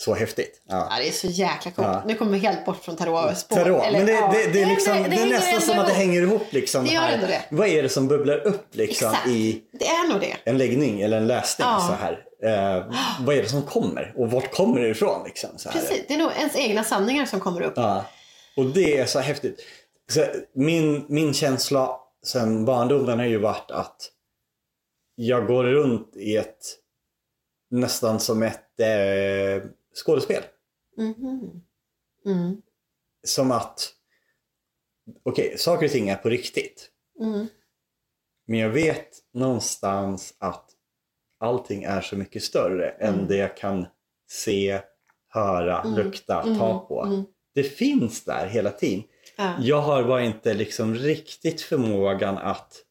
[0.00, 0.62] Så häftigt.
[0.68, 0.88] Ja.
[0.90, 1.88] ja, det är så jäkla coolt.
[1.88, 2.02] Ja.
[2.06, 3.56] Nu kommer vi helt bort från tarotspår.
[3.56, 4.30] Tarot, Eller, men det, ja.
[4.32, 6.42] det, det, är liksom, det, är nästan som att det hänger ihop.
[6.50, 7.14] Liksom, Det gör här.
[7.14, 7.42] ändå det.
[7.50, 9.28] Vad är det som bubblar upp liksom, Exakt.
[9.28, 10.36] i Det är nog det.
[10.44, 11.66] en läggning eller en läsning?
[11.66, 12.24] Så här.
[12.42, 15.24] Eh, vad är det som kommer och vart kommer det ifrån?
[15.24, 15.80] Liksom, så här.
[15.80, 16.04] Precis.
[16.08, 17.74] Det är nog ens egna sanningar som kommer upp.
[17.76, 18.04] Ja.
[18.56, 19.60] Och det är så häftigt.
[20.12, 20.24] Så
[20.54, 21.96] min, min känsla
[22.26, 23.96] sen barndomen har ju varit att
[25.14, 26.76] jag går runt i ett
[27.70, 29.70] nästan som ett eh,
[30.00, 30.42] skådespel.
[30.96, 31.62] Mhm.
[32.26, 32.62] Mm.
[33.26, 33.94] Som att
[35.22, 36.90] okej, saker och ting är på riktigt.
[37.20, 37.46] Mm.
[38.46, 40.70] Men jag vet någonstans att
[41.38, 43.86] allting är så mycket större än det jag kan
[44.30, 44.80] se,
[45.28, 47.04] höra, lukta, ta på.
[47.04, 47.24] Mm.
[47.54, 49.04] Det finns där hela tiden.
[49.36, 49.54] Ja.
[49.60, 52.84] Jag har bara inte liksom riktigt förmågan att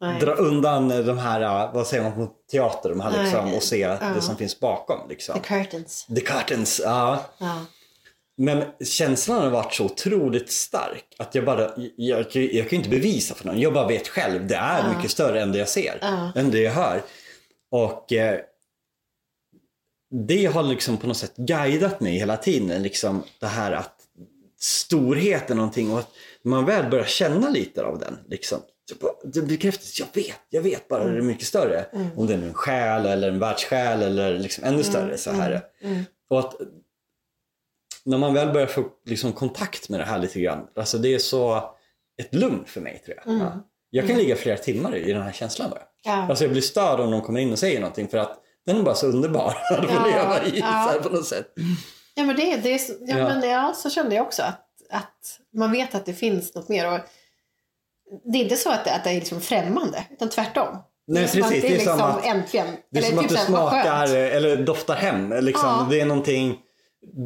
[0.00, 0.20] Nej.
[0.20, 3.98] dra undan de här, vad säger man på teater, de här liksom, och se Ja.
[4.14, 5.08] det som finns bakom.
[5.08, 5.34] Liksom.
[5.40, 6.06] The curtains.
[6.06, 7.24] The curtains, ja.
[7.38, 7.64] Ja.
[8.38, 12.76] Men känslan har varit så otroligt stark att jag bara, jag, jag, jag kan ju
[12.76, 13.60] inte bevisa för någon.
[13.60, 16.32] Jag bara vet själv, det är mycket större än det jag ser, Ja.
[16.36, 17.02] än det jag hör.
[17.70, 18.40] Och eh,
[20.26, 23.92] det har liksom på något sätt guidat mig hela tiden, liksom det här att
[24.58, 26.10] storhet eller någonting och att
[26.44, 28.18] man väl börjar känna lite av den.
[28.28, 28.58] Liksom.
[28.88, 31.86] Så bara, Det bekräftas, jag vet, jag vet bara det är mycket större.
[32.16, 35.18] Om det är en själ eller en världssjäl eller liksom ännu större.
[35.18, 35.62] så här.
[36.30, 36.54] Och att
[38.04, 41.18] när man väl börjar få liksom, kontakt med det här lite grann, alltså det är
[41.18, 41.70] så
[42.22, 43.34] ett lugn för mig tror jag.
[43.40, 43.68] Ja.
[43.90, 45.82] Jag kan ligga flera timmar i den här känslan bara.
[46.04, 46.12] Ja.
[46.28, 48.82] Alltså jag blir störd om någon kommer in och säger någonting för att den är
[48.82, 50.66] bara så underbar att få Ja, leva i ja.
[50.66, 51.52] så här, på något sätt.
[52.14, 53.28] Ja, men det, det är, ja, Ja.
[53.28, 54.42] Men, ja, så kände jag också.
[54.42, 56.92] Att, att man vet att det finns något mer.
[56.92, 57.00] Och
[58.32, 60.78] det är inte så att det, att det är liksom främmande, utan tvärtom.
[61.08, 61.56] Nej, det är som precis.
[61.56, 62.66] att det är, Det är som liksom att- äntligen.
[62.90, 64.10] Det är som att typ du smakar skönt.
[64.34, 65.32] eller doftar hem.
[65.44, 65.68] Liksom.
[65.68, 65.86] Ja.
[65.90, 66.58] Det är någonting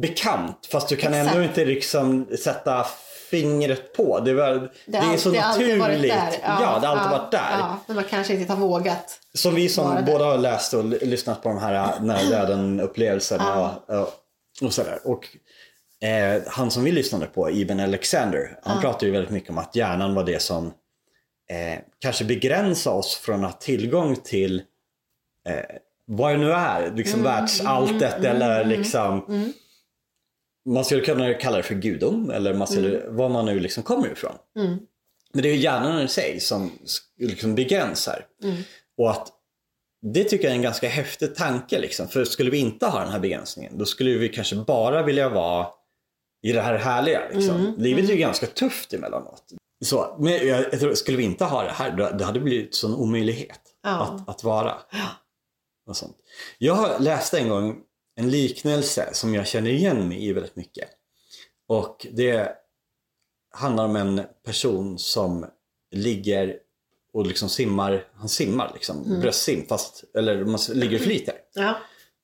[0.01, 1.35] bekant fast du kan Exakt.
[1.35, 2.85] ändå inte liksom sätta
[3.31, 4.19] fingret på.
[4.19, 6.11] Det, var, det, är all- så det naturligt.
[6.11, 6.29] där.
[6.43, 7.55] Ja, det har alltid varit där.
[7.59, 9.19] Ja, men man kanske inte har vågat.
[9.33, 13.59] Som vi som båda har läst och lyssnat på de här äh, nära döden upplevelserna
[13.61, 14.09] och, och,
[14.61, 14.99] och sådär.
[15.03, 15.27] Och
[16.03, 19.75] eh, han som vi lyssnade på, Ibn Alexander, han pratar ju väldigt mycket om att
[19.75, 20.65] hjärnan var det som
[21.49, 24.61] eh, kanske begränsar oss från att ha tillgång till
[25.49, 29.25] eh, vad det nu är, liksom Mm, världsalltet eller liksom
[30.69, 33.15] man skulle kunna kalla det för gudom eller man skulle, Mm.
[33.15, 34.35] var man nu liksom kommer ifrån.
[35.33, 36.71] Men det är ju hjärnan i sig som
[37.19, 38.25] liksom begränsar.
[38.43, 38.55] Mm.
[38.97, 39.27] Och att
[40.13, 41.79] det tycker jag är en ganska häftig tanke.
[41.79, 42.07] Liksom.
[42.07, 45.67] För skulle vi inte ha den här begränsningen då skulle vi kanske bara vilja vara
[46.41, 47.21] i det här härliga.
[47.33, 47.55] Liksom.
[47.55, 47.73] Mm.
[47.77, 49.43] Livet är ju ganska tufft emellanåt.
[49.83, 53.59] Så, men jag, tror, skulle vi inte ha det här det hade blivit sån omöjlighet
[53.83, 54.01] Ja.
[54.01, 54.77] att, att vara.
[55.87, 56.17] Och sånt.
[56.57, 57.79] Jag läste en gång
[58.15, 60.89] en liknelse som jag känner igen mig i väldigt mycket.
[61.67, 62.51] Och det
[63.53, 65.45] handlar om en person som
[65.91, 66.57] ligger
[67.13, 71.35] och liksom simmar, han simmar liksom, bröstsim fast, eller man ligger och flyter.
[71.53, 71.77] Ja.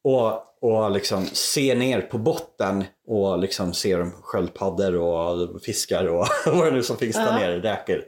[0.04, 6.66] Och, och liksom ser ner på botten och liksom ser sköldpaddor och fiskar och vad
[6.66, 7.36] det nu som finns där Ja.
[7.39, 8.06] nere, räkor.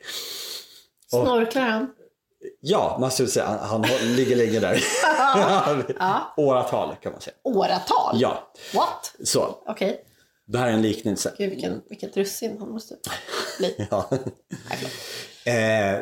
[1.09, 1.93] Snorklar han?
[2.61, 4.79] Ja, man skulle säga han, han ligger länge där.
[5.99, 6.33] Ja.
[6.37, 7.35] Åratal kan man säga.
[7.43, 8.21] Åratal?
[8.21, 9.15] Ja, What?
[9.23, 9.55] så.
[9.65, 10.03] Okej.
[10.47, 11.33] Det här är en liknelse.
[11.37, 12.95] Gud, vilken, vilket russin han måste
[13.59, 13.87] bli.
[13.91, 14.09] Ja.
[15.51, 15.99] Eh,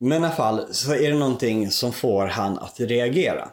[0.00, 3.48] men i alla fall så är det någonting som får han att reagera.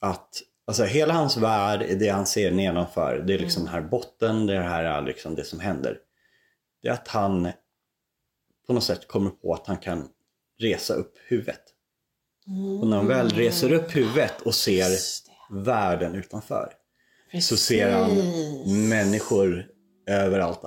[0.00, 0.28] Att
[0.68, 3.24] alltså, hela hans värld är det han ser nedanför.
[3.26, 5.98] Det är liksom den här botten, det är här liksom det som händer.
[6.82, 7.48] Det är att han
[8.66, 10.08] på något sätt kommer på att han kan
[10.60, 11.62] resa upp huvudet.
[12.80, 14.90] Och när han väl reser upp huvudet och ser
[15.50, 16.72] världen utanför
[17.42, 18.66] så ser han Precis.
[18.66, 19.66] människor
[20.06, 20.60] överallt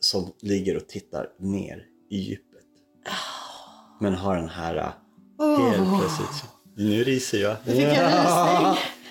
[0.00, 2.64] som ligger och tittar ner i djupet.
[4.00, 4.92] Men har den här helt
[5.38, 5.98] Oh.
[6.00, 6.44] plötsligt.
[6.76, 7.56] Nu ryser jag.
[7.64, 8.76] Nu fick jag rysning.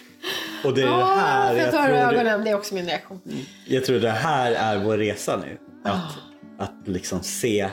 [0.66, 2.44] Och det är det här jag tror, ögonen.
[2.44, 3.22] Det är också min reaktion.
[3.68, 5.58] jag tror det här är vår resa nu.
[5.86, 5.94] Att,
[6.60, 6.64] Ah.
[6.64, 7.70] att liksom se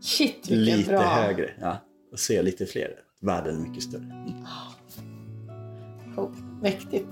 [0.00, 1.00] Shit, lite bra.
[1.00, 1.50] högre.
[1.60, 1.76] Ja,
[2.12, 2.90] och se lite fler.
[3.20, 4.24] Världen är mycket större.
[6.16, 6.30] Oh,
[6.62, 7.06] mäktigt.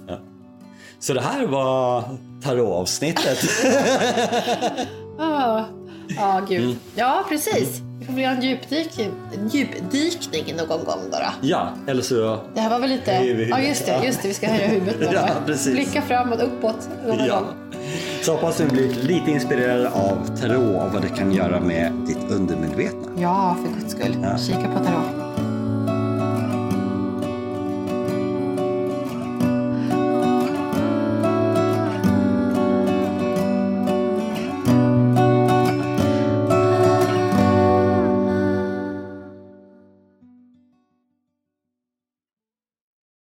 [0.98, 2.04] Så det här var
[2.42, 3.38] tarotavsnittet.
[5.18, 5.64] Ah,
[6.18, 6.64] ah, gud.
[6.64, 6.76] Mm.
[6.94, 7.80] Ja, precis.
[7.98, 11.16] Vi får väl göra en djupdykning, en djupdykning någon gång då.
[11.18, 11.48] då.
[11.48, 13.10] ja, eller så Det här var väl lite...
[13.50, 14.00] Ja, just det.
[14.06, 14.28] Just det.
[14.28, 15.08] Vi ska höja huvudet nu.
[15.12, 15.72] Ja, precis.
[15.72, 17.34] Blicka framåt, uppåt någon Ja.
[17.34, 17.46] gång.
[18.22, 22.30] Så hoppas ni blir lite inspirerade av tarot och vad det kan göra med ditt
[22.30, 23.08] undermedvetna.
[23.18, 24.16] Ja, för guds skull.
[24.22, 24.38] Ja.
[24.38, 25.25] Kika på tarot.